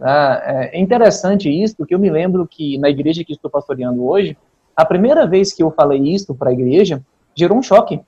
Ah, 0.00 0.68
é 0.72 0.80
interessante 0.80 1.48
isso, 1.48 1.76
porque 1.76 1.94
eu 1.94 1.98
me 1.98 2.10
lembro 2.10 2.46
que 2.46 2.76
na 2.78 2.90
igreja 2.90 3.24
que 3.24 3.32
estou 3.32 3.50
pastoreando 3.50 4.04
hoje, 4.04 4.36
a 4.76 4.84
primeira 4.84 5.26
vez 5.26 5.52
que 5.52 5.62
eu 5.62 5.70
falei 5.70 6.00
isso 6.00 6.34
para 6.34 6.50
a 6.50 6.52
igreja, 6.52 7.00
gerou 7.36 7.56
um 7.56 7.62
choque. 7.62 8.00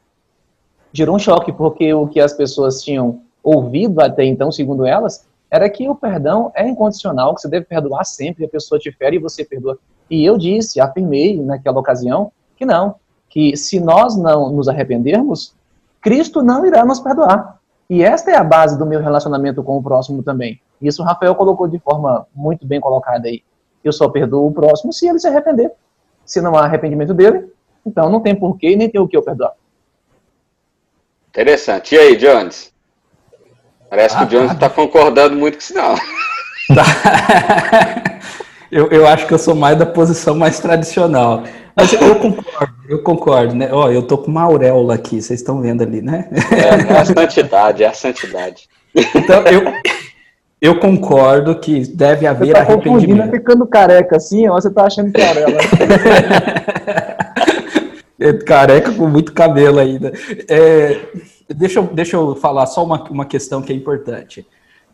Gerou 0.97 1.17
um 1.17 1.19
choque, 1.19 1.53
porque 1.53 1.93
o 1.93 2.07
que 2.07 2.21
as 2.21 2.33
pessoas 2.33 2.81
tinham 2.81 3.21
ouvido 3.43 4.01
até 4.01 4.25
então, 4.25 4.53
segundo 4.53 4.87
elas, 4.87 5.27
era 5.51 5.69
que 5.69 5.89
o 5.89 5.95
perdão 5.97 6.53
é 6.55 6.69
incondicional, 6.69 7.35
que 7.35 7.41
você 7.41 7.49
deve 7.49 7.67
perdoar 7.67 8.05
sempre, 8.05 8.45
a 8.45 8.49
pessoa 8.49 8.79
te 8.79 8.93
fere 8.93 9.17
e 9.17 9.19
você 9.19 9.45
perdoa. 9.45 9.77
E 10.09 10.25
eu 10.25 10.39
disse, 10.39 10.81
afirmei 10.81 11.43
naquela 11.43 11.81
ocasião, 11.81 12.31
que 12.57 12.65
não, 12.65 12.95
que 13.29 13.57
se 13.57 13.81
nós 13.81 14.17
não 14.17 14.51
nos 14.51 14.69
arrependermos, 14.69 15.57
Cristo 16.01 16.45
não 16.45 16.65
irá 16.65 16.85
nos 16.85 17.01
perdoar. 17.01 17.59
E 17.91 18.05
esta 18.05 18.31
é 18.31 18.37
a 18.37 18.45
base 18.45 18.79
do 18.79 18.87
meu 18.87 19.01
relacionamento 19.01 19.65
com 19.65 19.77
o 19.77 19.83
próximo 19.83 20.23
também. 20.23 20.61
Isso 20.81 21.03
o 21.03 21.05
Rafael 21.05 21.35
colocou 21.35 21.67
de 21.67 21.81
forma 21.81 22.25
muito 22.33 22.65
bem 22.65 22.81
colocada 22.81 23.27
aí. 23.27 23.43
Eu 23.83 23.93
só 23.93 24.09
perdoo 24.09 24.47
o 24.47 24.53
próximo 24.53 24.93
se 24.93 25.09
ele 25.09 25.19
se 25.19 25.27
arrepender. 25.27 25.73
Se 26.25 26.41
não 26.41 26.55
há 26.55 26.65
arrependimento 26.65 27.13
dele, 27.13 27.53
então 27.85 28.09
não 28.09 28.21
tem 28.21 28.35
porquê 28.35 28.77
nem 28.77 28.89
tem 28.89 29.01
o 29.01 29.09
que 29.09 29.17
eu 29.17 29.23
perdoar. 29.23 29.55
Interessante. 31.35 31.97
E 31.97 31.99
aí, 31.99 32.17
Jones? 32.17 32.71
Parece 33.91 34.15
ah, 34.15 34.21
que 34.21 34.25
o 34.25 34.29
Jones 34.29 34.53
está 34.53 34.69
tá 34.69 34.75
concordando 34.75 35.35
muito 35.35 35.55
com 35.55 35.61
isso, 35.61 35.75
não. 35.75 35.97
eu, 38.71 38.89
eu 38.89 39.05
acho 39.05 39.27
que 39.27 39.35
eu 39.35 39.39
sou 39.39 39.53
mais 39.53 39.77
da 39.77 39.85
posição 39.85 40.37
mais 40.37 40.61
tradicional. 40.61 41.43
Mas 41.75 41.93
eu 41.93 42.15
concordo, 42.15 42.75
eu 42.89 43.03
concordo, 43.03 43.55
né? 43.57 43.69
Ó, 43.73 43.91
eu 43.91 44.03
tô 44.03 44.17
com 44.17 44.31
uma 44.31 44.45
auréola 44.45 44.95
aqui, 44.95 45.21
vocês 45.21 45.41
estão 45.41 45.61
vendo 45.61 45.83
ali, 45.83 46.01
né? 46.01 46.29
É, 46.53 46.93
é 46.93 46.99
a 46.99 47.05
santidade, 47.05 47.83
é 47.83 47.89
a 47.89 47.93
santidade. 47.93 48.69
Então, 48.95 49.43
eu, 49.43 49.73
eu 50.61 50.79
concordo 50.79 51.59
que 51.59 51.81
deve 51.81 52.29
haver 52.29 52.47
você 52.47 52.53
tá 52.53 52.61
arrependimento. 52.61 53.33
ficando 53.33 53.67
careca 53.67 54.19
assim, 54.19 54.49
ó, 54.49 54.55
você 54.55 54.71
tá 54.71 54.87
achando 54.87 55.11
que 55.11 55.21
é 55.21 55.29
auréola. 55.29 55.59
é 58.19 58.33
careca 58.33 58.93
com 58.93 59.09
muito 59.09 59.33
cabelo 59.33 59.79
ainda. 59.79 60.13
É, 60.49 61.09
deixa, 61.49 61.81
eu, 61.81 61.85
deixa 61.87 62.17
eu 62.17 62.35
falar 62.37 62.67
só 62.67 62.85
uma, 62.85 63.03
uma 63.11 63.27
questão 63.27 63.63
que 63.63 63.73
é 63.73 63.77
importante. 63.77 64.47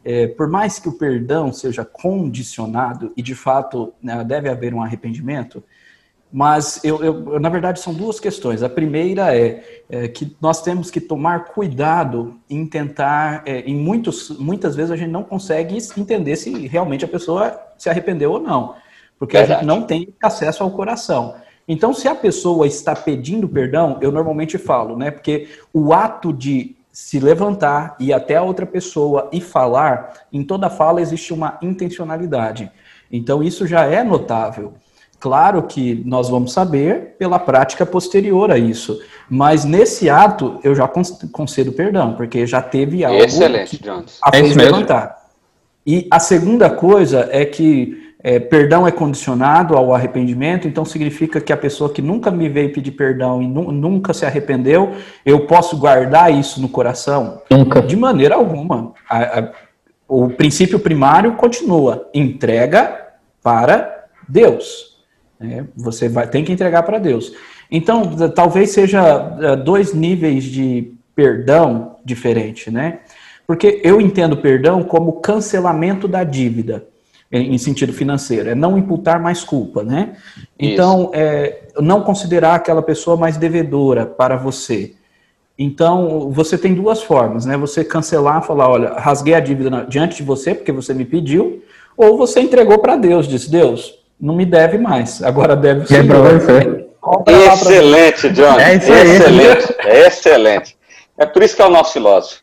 É, 0.04 0.28
por 0.28 0.48
mais 0.48 0.78
que 0.78 0.88
o 0.88 0.92
perdão 0.92 1.52
seja 1.52 1.85
condicionado, 1.85 3.12
e 3.16 3.22
de 3.22 3.35
fato 3.35 3.92
né, 4.02 4.24
deve 4.24 4.48
haver 4.48 4.72
um 4.72 4.83
arrependimento, 4.83 5.62
mas, 6.33 6.80
eu, 6.85 7.02
eu, 7.02 7.40
na 7.40 7.48
verdade, 7.48 7.80
são 7.80 7.92
duas 7.92 8.20
questões. 8.20 8.62
A 8.62 8.68
primeira 8.68 9.37
é, 9.37 9.83
é, 9.88 10.06
que 10.06 10.37
nós 10.40 10.62
temos 10.62 10.88
que 10.88 11.00
tomar 11.00 11.46
cuidado 11.46 12.38
em 12.48 12.64
tentar, 12.64 13.42
é, 13.44 13.61
em 13.61 13.74
muitos, 13.74 14.30
muitas 14.38 14.76
vezes 14.76 14.92
a 14.92 14.96
gente 14.96 15.11
não 15.11 15.24
consegue 15.24 15.76
entender 15.96 16.37
se 16.37 16.68
realmente 16.68 17.04
a 17.04 17.09
pessoa 17.09 17.61
se 17.76 17.90
arrependeu 17.90 18.30
ou 18.30 18.40
não, 18.40 18.76
porque 19.18 19.37
verdade. 19.37 19.52
a 19.52 19.56
gente 19.56 19.66
não 19.66 19.83
tem 19.83 20.14
acesso 20.22 20.62
ao 20.62 20.70
coração. 20.70 21.35
Então, 21.72 21.94
se 21.94 22.09
a 22.09 22.16
pessoa 22.16 22.66
está 22.66 22.96
pedindo 22.96 23.48
perdão, 23.48 23.96
eu 24.00 24.11
normalmente 24.11 24.59
falo, 24.59 24.96
né? 24.96 25.09
Porque 25.09 25.46
o 25.72 25.92
ato 25.92 26.33
de 26.33 26.74
se 26.90 27.20
levantar 27.20 27.94
e 28.00 28.12
até 28.12 28.35
a 28.35 28.42
outra 28.42 28.66
pessoa 28.66 29.28
e 29.30 29.40
falar, 29.40 30.14
em 30.33 30.42
toda 30.42 30.68
fala 30.68 31.00
existe 31.00 31.33
uma 31.33 31.59
intencionalidade. 31.62 32.68
Então, 33.09 33.40
isso 33.40 33.68
já 33.68 33.85
é 33.85 34.02
notável. 34.02 34.74
Claro 35.20 35.62
que 35.62 36.02
nós 36.04 36.28
vamos 36.28 36.52
saber 36.52 37.14
pela 37.16 37.38
prática 37.38 37.87
posterior 37.87 38.50
a 38.50 38.59
isso, 38.59 39.00
mas 39.28 39.64
nesse 39.64 40.11
ato 40.11 40.59
eu 40.64 40.74
já 40.74 40.90
concedo 41.30 41.70
perdão, 41.70 42.14
porque 42.14 42.48
já 42.48 42.61
teve 42.61 43.04
algo 43.04 43.22
Excelente, 43.22 43.80
Jones. 43.80 44.18
a 44.24 44.37
é 44.37 44.42
levantar. 44.42 45.20
E 45.87 46.09
a 46.11 46.18
segunda 46.18 46.68
coisa 46.68 47.28
é 47.30 47.44
que 47.44 48.10
é, 48.22 48.38
perdão 48.38 48.87
é 48.87 48.90
condicionado 48.90 49.74
ao 49.76 49.94
arrependimento, 49.94 50.68
então 50.68 50.85
significa 50.85 51.40
que 51.40 51.52
a 51.52 51.56
pessoa 51.56 51.92
que 51.92 52.02
nunca 52.02 52.30
me 52.30 52.48
veio 52.48 52.72
pedir 52.72 52.92
perdão 52.92 53.42
e 53.42 53.48
nu 53.48 53.72
nunca 53.72 54.12
se 54.12 54.26
arrependeu, 54.26 54.92
eu 55.24 55.46
posso 55.46 55.76
guardar 55.78 56.33
isso 56.33 56.61
no 56.61 56.68
coração? 56.68 57.42
Nunca. 57.50 57.80
De 57.80 57.96
maneira 57.96 58.35
alguma. 58.35 58.92
A, 59.09 59.40
a, 59.40 59.52
o 60.06 60.28
princípio 60.28 60.78
primário 60.78 61.33
continua: 61.35 62.09
entrega 62.12 63.09
para 63.42 64.06
Deus. 64.28 64.98
Né? 65.38 65.66
Você 65.74 66.09
vai, 66.09 66.28
tem 66.28 66.44
que 66.44 66.52
entregar 66.52 66.83
para 66.83 66.98
Deus. 66.98 67.33
Então, 67.70 68.02
talvez 68.35 68.70
seja 68.70 69.37
é, 69.40 69.56
dois 69.56 69.94
níveis 69.94 70.44
de 70.44 70.92
perdão 71.14 71.96
diferente, 72.04 72.70
né? 72.70 73.00
Porque 73.46 73.80
eu 73.83 74.00
entendo 74.00 74.37
perdão 74.37 74.83
como 74.83 75.20
cancelamento 75.20 76.06
da 76.06 76.22
dívida, 76.22 76.85
em 77.32 77.56
sentido 77.58 77.92
financeiro, 77.92 78.50
é 78.50 78.54
não 78.56 78.76
imputar 78.76 79.20
mais 79.20 79.44
culpa, 79.44 79.84
né? 79.84 80.16
Então, 80.58 81.10
é, 81.14 81.68
não 81.78 82.02
considerar 82.02 82.56
aquela 82.56 82.82
pessoa 82.82 83.16
mais 83.16 83.36
devedora 83.36 84.04
para 84.04 84.36
você. 84.36 84.94
Então, 85.56 86.30
você 86.32 86.58
tem 86.58 86.74
duas 86.74 87.02
formas, 87.02 87.46
né? 87.46 87.56
Você 87.56 87.84
cancelar, 87.84 88.42
falar, 88.42 88.68
olha, 88.68 88.94
rasguei 88.94 89.34
a 89.34 89.40
dívida 89.40 89.86
diante 89.88 90.16
de 90.16 90.22
você 90.24 90.54
porque 90.54 90.72
você 90.72 90.92
me 90.92 91.04
pediu, 91.04 91.62
ou 91.96 92.18
você 92.18 92.40
entregou 92.40 92.78
para 92.78 92.96
Deus, 92.96 93.28
disse, 93.28 93.48
Deus, 93.48 93.94
não 94.20 94.34
me 94.34 94.44
deve 94.44 94.76
mais, 94.76 95.22
agora 95.22 95.54
deve 95.54 95.86
ser. 95.86 95.98
É 95.98 96.02
Excelente, 97.52 98.28
John. 98.30 98.58
É 98.58 98.64
aí. 98.64 98.76
Excelente, 98.76 99.76
é 99.78 100.06
excelente. 100.06 100.76
É 101.16 101.26
por 101.26 101.42
isso 101.42 101.54
que 101.54 101.62
é 101.62 101.66
o 101.66 101.70
nosso 101.70 101.92
filósofo. 101.92 102.42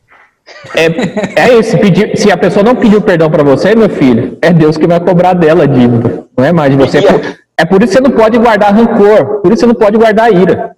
É, 0.74 1.42
é 1.42 1.54
isso, 1.58 1.78
pedir, 1.78 2.16
se 2.16 2.30
a 2.30 2.36
pessoa 2.36 2.62
não 2.62 2.74
pediu 2.74 3.00
perdão 3.00 3.30
para 3.30 3.42
você, 3.42 3.74
meu 3.74 3.88
filho, 3.88 4.38
é 4.42 4.52
Deus 4.52 4.76
que 4.76 4.86
vai 4.86 5.00
cobrar 5.00 5.34
dela 5.34 5.64
a 5.64 5.66
dívida, 5.66 6.26
não 6.36 6.44
é 6.44 6.52
mais 6.52 6.70
de 6.70 6.76
você. 6.76 6.98
É 7.56 7.64
por 7.64 7.82
isso 7.82 7.92
que 7.92 7.98
você 7.98 8.00
não 8.00 8.10
pode 8.10 8.38
guardar 8.38 8.74
rancor, 8.74 9.40
por 9.40 9.52
isso 9.52 9.54
que 9.54 9.60
você 9.60 9.66
não 9.66 9.74
pode 9.74 9.98
guardar 9.98 10.32
ira. 10.32 10.76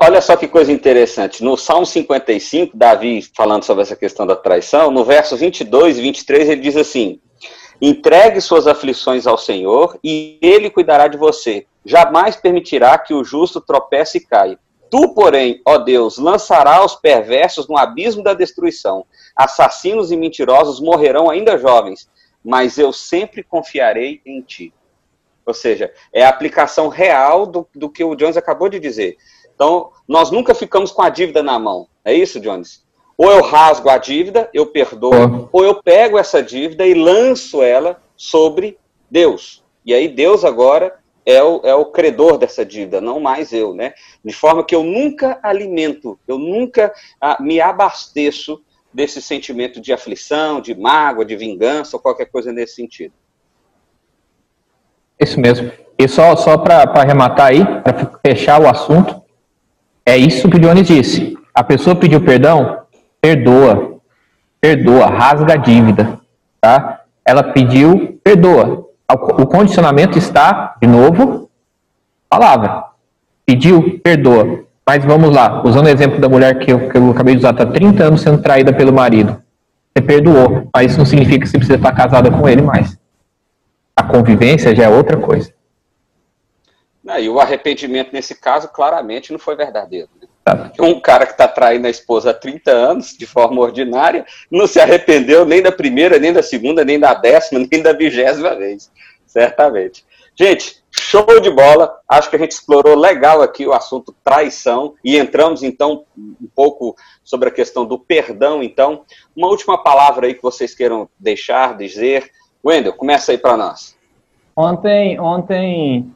Olha 0.00 0.20
só 0.20 0.34
que 0.34 0.48
coisa 0.48 0.72
interessante. 0.72 1.44
No 1.44 1.56
Salmo 1.56 1.86
55, 1.86 2.76
Davi 2.76 3.22
falando 3.36 3.62
sobre 3.62 3.82
essa 3.82 3.94
questão 3.94 4.26
da 4.26 4.34
traição, 4.34 4.90
no 4.90 5.04
verso 5.04 5.36
22 5.36 5.98
e 5.98 6.02
23, 6.02 6.48
ele 6.48 6.60
diz 6.60 6.76
assim: 6.76 7.20
Entregue 7.80 8.40
suas 8.40 8.66
aflições 8.66 9.26
ao 9.26 9.38
Senhor 9.38 9.96
e 10.02 10.38
ele 10.42 10.70
cuidará 10.70 11.06
de 11.06 11.16
você. 11.16 11.66
Jamais 11.84 12.34
permitirá 12.34 12.98
que 12.98 13.14
o 13.14 13.22
justo 13.22 13.60
tropece 13.60 14.18
e 14.18 14.20
caia. 14.20 14.58
Tu, 14.90 15.14
porém, 15.14 15.60
ó 15.64 15.78
Deus, 15.78 16.18
lançará 16.18 16.84
os 16.84 16.94
perversos 16.94 17.68
no 17.68 17.76
abismo 17.76 18.22
da 18.22 18.34
destruição. 18.34 19.04
Assassinos 19.34 20.12
e 20.12 20.16
mentirosos 20.16 20.80
morrerão 20.80 21.28
ainda 21.28 21.58
jovens, 21.58 22.08
mas 22.44 22.78
eu 22.78 22.92
sempre 22.92 23.42
confiarei 23.42 24.20
em 24.24 24.40
ti. 24.40 24.72
Ou 25.44 25.54
seja, 25.54 25.92
é 26.12 26.24
a 26.24 26.28
aplicação 26.28 26.88
real 26.88 27.46
do, 27.46 27.66
do 27.74 27.88
que 27.88 28.02
o 28.02 28.14
Jones 28.16 28.36
acabou 28.36 28.68
de 28.68 28.80
dizer. 28.80 29.16
Então, 29.54 29.90
nós 30.06 30.30
nunca 30.30 30.54
ficamos 30.54 30.90
com 30.90 31.02
a 31.02 31.08
dívida 31.08 31.42
na 31.42 31.58
mão. 31.58 31.88
É 32.04 32.12
isso, 32.12 32.40
Jones? 32.40 32.84
Ou 33.16 33.30
eu 33.30 33.42
rasgo 33.42 33.88
a 33.88 33.96
dívida, 33.96 34.50
eu 34.52 34.66
perdoo, 34.66 35.48
ou 35.50 35.64
eu 35.64 35.82
pego 35.82 36.18
essa 36.18 36.42
dívida 36.42 36.86
e 36.86 36.92
lanço 36.92 37.62
ela 37.62 38.02
sobre 38.16 38.78
Deus. 39.10 39.64
E 39.84 39.94
aí 39.94 40.08
Deus 40.08 40.44
agora 40.44 40.98
é 41.26 41.42
o, 41.42 41.60
é 41.64 41.74
o 41.74 41.86
credor 41.86 42.38
dessa 42.38 42.64
dívida, 42.64 43.00
não 43.00 43.18
mais 43.18 43.52
eu, 43.52 43.74
né? 43.74 43.92
De 44.24 44.32
forma 44.32 44.64
que 44.64 44.74
eu 44.74 44.84
nunca 44.84 45.40
alimento, 45.42 46.16
eu 46.26 46.38
nunca 46.38 46.94
ah, 47.20 47.36
me 47.40 47.60
abasteço 47.60 48.62
desse 48.94 49.20
sentimento 49.20 49.80
de 49.80 49.92
aflição, 49.92 50.60
de 50.60 50.74
mágoa, 50.74 51.24
de 51.24 51.36
vingança 51.36 51.96
ou 51.96 52.00
qualquer 52.00 52.26
coisa 52.26 52.52
nesse 52.52 52.76
sentido. 52.76 53.12
Isso 55.20 55.40
mesmo. 55.40 55.70
E 55.98 56.06
só, 56.06 56.36
só 56.36 56.56
para 56.56 56.82
arrematar 57.00 57.48
aí, 57.48 57.64
para 57.64 58.18
fechar 58.24 58.60
o 58.60 58.68
assunto, 58.68 59.20
é 60.04 60.16
isso 60.16 60.48
que 60.48 60.56
o 60.56 60.60
Dionis 60.60 60.86
disse. 60.86 61.36
A 61.52 61.64
pessoa 61.64 61.96
pediu 61.96 62.22
perdão, 62.22 62.82
perdoa, 63.20 63.98
perdoa, 64.60 65.06
rasga 65.06 65.54
a 65.54 65.56
dívida, 65.56 66.20
tá? 66.60 67.02
Ela 67.24 67.42
pediu, 67.42 68.20
perdoa. 68.22 68.85
O 69.08 69.46
condicionamento 69.46 70.18
está, 70.18 70.76
de 70.80 70.88
novo, 70.88 71.48
palavra. 72.28 72.84
Pediu, 73.44 74.00
perdoa. 74.00 74.64
Mas 74.88 75.04
vamos 75.04 75.34
lá, 75.34 75.62
usando 75.64 75.86
o 75.86 75.88
exemplo 75.88 76.20
da 76.20 76.28
mulher 76.28 76.58
que 76.58 76.72
eu, 76.72 76.88
que 76.88 76.96
eu 76.96 77.10
acabei 77.10 77.34
de 77.34 77.40
usar, 77.40 77.50
está 77.50 77.66
30 77.66 78.04
anos 78.04 78.20
sendo 78.20 78.42
traída 78.42 78.72
pelo 78.72 78.92
marido. 78.92 79.42
Você 79.92 80.02
perdoou, 80.02 80.68
mas 80.74 80.90
isso 80.90 80.98
não 80.98 81.06
significa 81.06 81.40
que 81.40 81.48
você 81.48 81.58
precisa 81.58 81.76
estar 81.76 81.92
casada 81.92 82.30
com 82.30 82.48
ele 82.48 82.62
mais. 82.62 82.98
A 83.96 84.02
convivência 84.02 84.74
já 84.74 84.84
é 84.84 84.88
outra 84.88 85.16
coisa. 85.16 85.52
e 87.20 87.28
o 87.28 87.40
arrependimento, 87.40 88.12
nesse 88.12 88.34
caso, 88.34 88.68
claramente 88.68 89.32
não 89.32 89.38
foi 89.38 89.56
verdadeiro. 89.56 90.08
Né? 90.54 90.70
Um 90.80 91.00
cara 91.00 91.26
que 91.26 91.32
está 91.32 91.48
traindo 91.48 91.86
a 91.86 91.90
esposa 91.90 92.30
há 92.30 92.34
30 92.34 92.70
anos, 92.70 93.16
de 93.16 93.26
forma 93.26 93.60
ordinária, 93.60 94.24
não 94.50 94.66
se 94.66 94.78
arrependeu 94.78 95.44
nem 95.44 95.60
da 95.60 95.72
primeira, 95.72 96.18
nem 96.18 96.32
da 96.32 96.42
segunda, 96.42 96.84
nem 96.84 97.00
da 97.00 97.14
décima, 97.14 97.66
nem 97.70 97.82
da 97.82 97.92
vigésima 97.92 98.54
vez. 98.54 98.90
Certamente. 99.26 100.04
Gente, 100.38 100.82
show 100.90 101.40
de 101.40 101.50
bola. 101.50 101.98
Acho 102.08 102.28
que 102.28 102.36
a 102.36 102.38
gente 102.38 102.52
explorou 102.52 102.94
legal 102.94 103.42
aqui 103.42 103.66
o 103.66 103.72
assunto 103.72 104.14
traição 104.22 104.94
e 105.02 105.16
entramos 105.16 105.62
então 105.62 106.04
um 106.16 106.48
pouco 106.54 106.94
sobre 107.24 107.48
a 107.48 107.52
questão 107.52 107.86
do 107.86 107.98
perdão. 107.98 108.62
Então, 108.62 109.02
uma 109.34 109.48
última 109.48 109.82
palavra 109.82 110.26
aí 110.26 110.34
que 110.34 110.42
vocês 110.42 110.74
queiram 110.74 111.08
deixar, 111.18 111.76
dizer. 111.76 112.30
Wendel, 112.64 112.92
começa 112.92 113.32
aí 113.32 113.38
para 113.38 113.56
nós. 113.56 113.96
Ontem, 114.54 115.18
ontem 115.20 116.10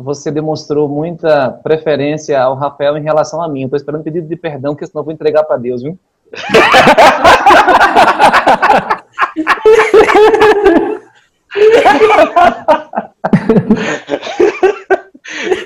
você 0.00 0.30
demonstrou 0.30 0.88
muita 0.88 1.50
preferência 1.50 2.40
ao 2.40 2.54
Rafael 2.54 2.96
em 2.96 3.02
relação 3.02 3.42
a 3.42 3.48
mim. 3.48 3.64
Estou 3.64 3.76
esperando 3.76 4.00
um 4.00 4.04
pedido 4.04 4.28
de 4.28 4.36
perdão, 4.36 4.72
porque 4.72 4.86
senão 4.86 5.00
eu 5.00 5.04
vou 5.04 5.12
entregar 5.12 5.42
para 5.42 5.56
Deus, 5.56 5.82
viu? 5.82 5.98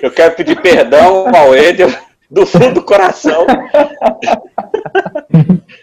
Eu 0.02 0.10
quero 0.10 0.34
pedir 0.34 0.60
perdão 0.60 1.26
ao 1.36 1.54
Edel 1.54 1.90
do 2.30 2.46
fundo 2.46 2.74
do 2.74 2.82
coração. 2.82 3.46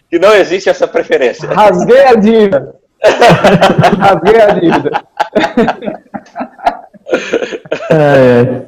que 0.10 0.18
não 0.18 0.34
existe 0.34 0.70
essa 0.70 0.88
preferência. 0.88 1.48
Rasguei 1.50 2.04
a 2.04 2.16
dívida. 2.16 2.76
Rasguei 4.00 4.42
a 4.42 4.48
dívida. 4.54 5.06
É, 7.92 8.66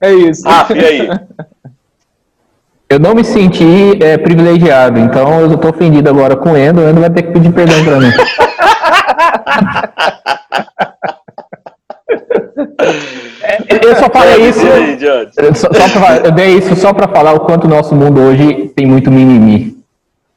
É 0.00 0.12
isso. 0.12 0.46
Rafa, 0.46 0.76
e 0.76 0.84
aí? 0.84 1.08
eu 2.88 2.98
não 2.98 3.14
me 3.14 3.24
senti 3.24 3.98
é, 4.02 4.16
privilegiado, 4.18 4.98
então 4.98 5.40
eu 5.40 5.56
tô 5.56 5.68
ofendido 5.70 6.08
agora 6.08 6.36
com 6.36 6.52
o 6.52 6.56
Endo, 6.56 6.80
o 6.80 6.88
Endo 6.88 7.00
vai 7.00 7.10
ter 7.10 7.22
que 7.22 7.32
pedir 7.32 7.52
perdão 7.52 7.84
pra 7.84 8.00
mim. 8.00 8.10
É, 13.42 13.86
eu 13.86 13.96
só 13.96 14.08
falei 14.08 14.48
isso. 14.48 14.60
Aí, 14.66 15.54
só, 15.54 15.68
só 15.72 15.88
pra, 15.88 16.16
eu 16.18 16.32
dei 16.32 16.58
isso 16.58 16.76
só 16.76 16.92
pra 16.92 17.08
falar 17.08 17.32
o 17.34 17.40
quanto 17.40 17.64
o 17.64 17.70
nosso 17.70 17.94
mundo 17.94 18.20
hoje 18.20 18.68
tem 18.76 18.86
muito 18.86 19.10
mimimi. 19.10 19.78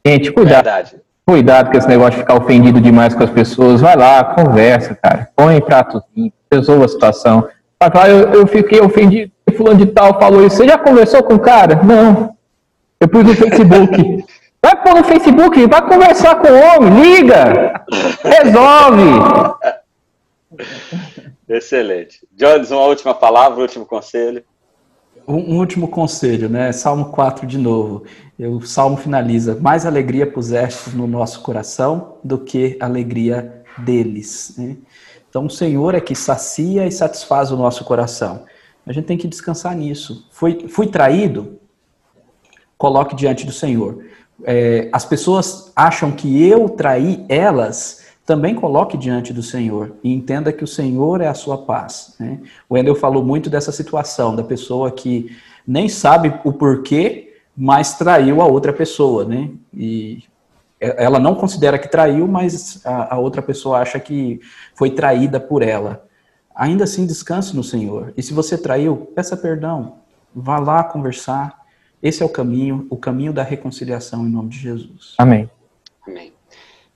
Gente, 0.06 0.32
cuidado. 0.32 0.64
Verdade. 0.64 0.96
Cuidado 1.28 1.72
com 1.72 1.78
esse 1.78 1.88
negócio 1.88 2.12
de 2.12 2.18
ficar 2.20 2.36
ofendido 2.36 2.80
demais 2.80 3.16
com 3.16 3.24
as 3.24 3.30
pessoas. 3.30 3.82
Vai 3.82 3.96
lá, 3.96 4.24
conversa, 4.24 4.94
cara. 4.96 5.30
Põe 5.36 5.58
em 5.58 5.62
prato 5.62 6.02
limpo, 6.16 6.36
resolva 6.52 6.86
a 6.86 6.88
situação. 6.88 7.48
Vai 7.80 7.92
falar, 7.92 8.10
eu, 8.10 8.34
eu 8.34 8.48
fiquei 8.48 8.80
ofendido, 8.80 9.32
fulano 9.56 9.78
de 9.78 9.88
tal 9.88 10.20
falou 10.20 10.46
isso. 10.46 10.58
Você 10.58 10.68
já 10.68 10.78
conversou 10.78 11.24
com 11.24 11.36
o 11.36 11.40
cara? 11.40 11.82
Não. 11.84 12.36
Eu 13.00 13.08
pus 13.08 13.24
no 13.24 13.34
Facebook. 13.34 14.24
Vai 14.62 14.82
pôr 14.82 14.96
no 14.96 15.04
Facebook, 15.04 15.68
vai 15.68 15.88
conversar 15.88 16.38
com 16.38 16.48
o 16.48 16.60
homem, 16.60 17.00
liga, 17.00 17.86
resolve. 18.24 19.04
Excelente. 21.48 22.28
Jones, 22.32 22.72
uma 22.72 22.82
última 22.82 23.14
palavra, 23.14 23.62
último 23.62 23.86
conselho. 23.86 24.44
Um, 25.28 25.58
último 25.58 25.88
conselho, 25.88 26.48
né? 26.48 26.72
Salmo 26.72 27.06
4 27.06 27.48
de 27.48 27.58
novo. 27.58 28.04
O 28.38 28.62
Salmo 28.62 28.98
finaliza: 28.98 29.58
Mais 29.60 29.86
alegria 29.86 30.30
puseste 30.30 30.92
no 30.92 31.08
nosso 31.08 31.42
coração 31.42 32.18
do 32.24 32.38
que 32.38 32.78
alegria 32.80 33.64
deles. 33.78 34.54
né? 34.58 34.78
Então, 35.30 35.48
o 35.48 35.50
Senhor 35.50 35.96
é 35.96 36.00
que 36.00 36.16
sacia 36.16 36.86
e 36.88 36.92
satisfaz 36.92 37.52
o 37.52 37.58
nosso 37.58 37.84
coração. 37.84 38.46
A 38.86 38.94
gente 38.94 39.06
tem 39.06 39.18
que 39.18 39.28
descansar 39.28 39.76
nisso. 39.76 40.28
Fui, 40.32 40.68
fui 40.70 40.88
traído? 40.88 41.60
Coloque 42.78 43.16
diante 43.16 43.46
do 43.46 43.52
Senhor. 43.52 44.06
É, 44.44 44.90
as 44.92 45.06
pessoas 45.06 45.72
acham 45.76 46.12
que 46.12 46.42
eu 46.48 46.70
traí 46.70 47.26
elas, 47.28 48.05
também 48.26 48.56
coloque 48.56 48.98
diante 48.98 49.32
do 49.32 49.44
Senhor 49.44 49.96
e 50.04 50.12
entenda 50.12 50.52
que 50.52 50.64
o 50.64 50.68
Senhor 50.68 51.22
é 51.22 51.28
a 51.28 51.34
sua 51.34 51.60
paz. 51.60 52.16
Né? 52.20 52.40
O 52.68 52.74
Wendel 52.74 52.96
falou 52.96 53.24
muito 53.24 53.50
dessa 53.50 53.72
situação, 53.72 54.36
da 54.36 54.44
pessoa 54.44 54.92
que 54.92 55.36
nem 55.66 55.88
sabe 55.88 56.34
o 56.44 56.52
porquê, 56.52 57.38
mas 57.56 57.98
traiu 57.98 58.42
a 58.42 58.46
outra 58.46 58.74
pessoa, 58.74 59.24
né? 59.24 59.50
E 59.74 60.24
ela 60.80 61.20
não 61.20 61.36
considera 61.36 61.80
que 61.80 61.88
traiu, 61.88 62.28
mas 62.28 62.86
a, 62.86 63.16
a 63.16 63.18
outra 63.18 63.42
pessoa 63.42 63.80
acha 63.80 64.00
que 64.00 64.42
foi 64.74 64.90
traída 64.90 65.40
por 65.40 65.62
ela. 65.62 66.06
Ainda 66.54 66.84
assim, 66.84 67.06
descanse 67.06 67.56
no 67.56 67.64
Senhor. 67.64 68.14
E 68.18 68.22
se 68.22 68.34
você 68.34 68.58
traiu, 68.58 69.12
peça 69.16 69.38
perdão. 69.38 69.98
Vá 70.34 70.60
lá 70.60 70.84
conversar. 70.84 71.62
Esse 72.04 72.22
é 72.22 72.26
o 72.26 72.30
caminho, 72.30 72.86
o 72.90 72.98
caminho 72.98 73.32
da 73.32 73.44
reconciliação 73.44 74.26
em 74.26 74.30
nome 74.30 74.50
de 74.50 74.60
Jesus. 74.60 75.16
Amém. 75.18 75.50
Amém. 76.06 76.35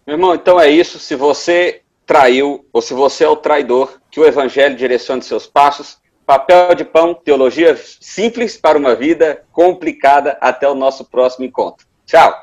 Meu 0.09 0.15
irmão, 0.15 0.33
então 0.33 0.59
é 0.59 0.67
isso. 0.67 0.97
Se 0.97 1.15
você 1.15 1.83
traiu, 2.03 2.65
ou 2.73 2.81
se 2.81 2.95
você 2.95 3.25
é 3.25 3.29
o 3.29 3.35
traidor, 3.35 3.99
que 4.09 4.19
o 4.19 4.25
Evangelho 4.25 4.75
direcione 4.75 5.21
seus 5.21 5.45
passos. 5.45 5.99
Papel 6.25 6.73
de 6.73 6.83
pão, 6.83 7.13
teologia 7.13 7.79
simples 8.01 8.57
para 8.57 8.79
uma 8.79 8.95
vida 8.95 9.43
complicada. 9.51 10.35
Até 10.41 10.67
o 10.67 10.73
nosso 10.73 11.05
próximo 11.05 11.45
encontro. 11.45 11.85
Tchau. 12.07 12.33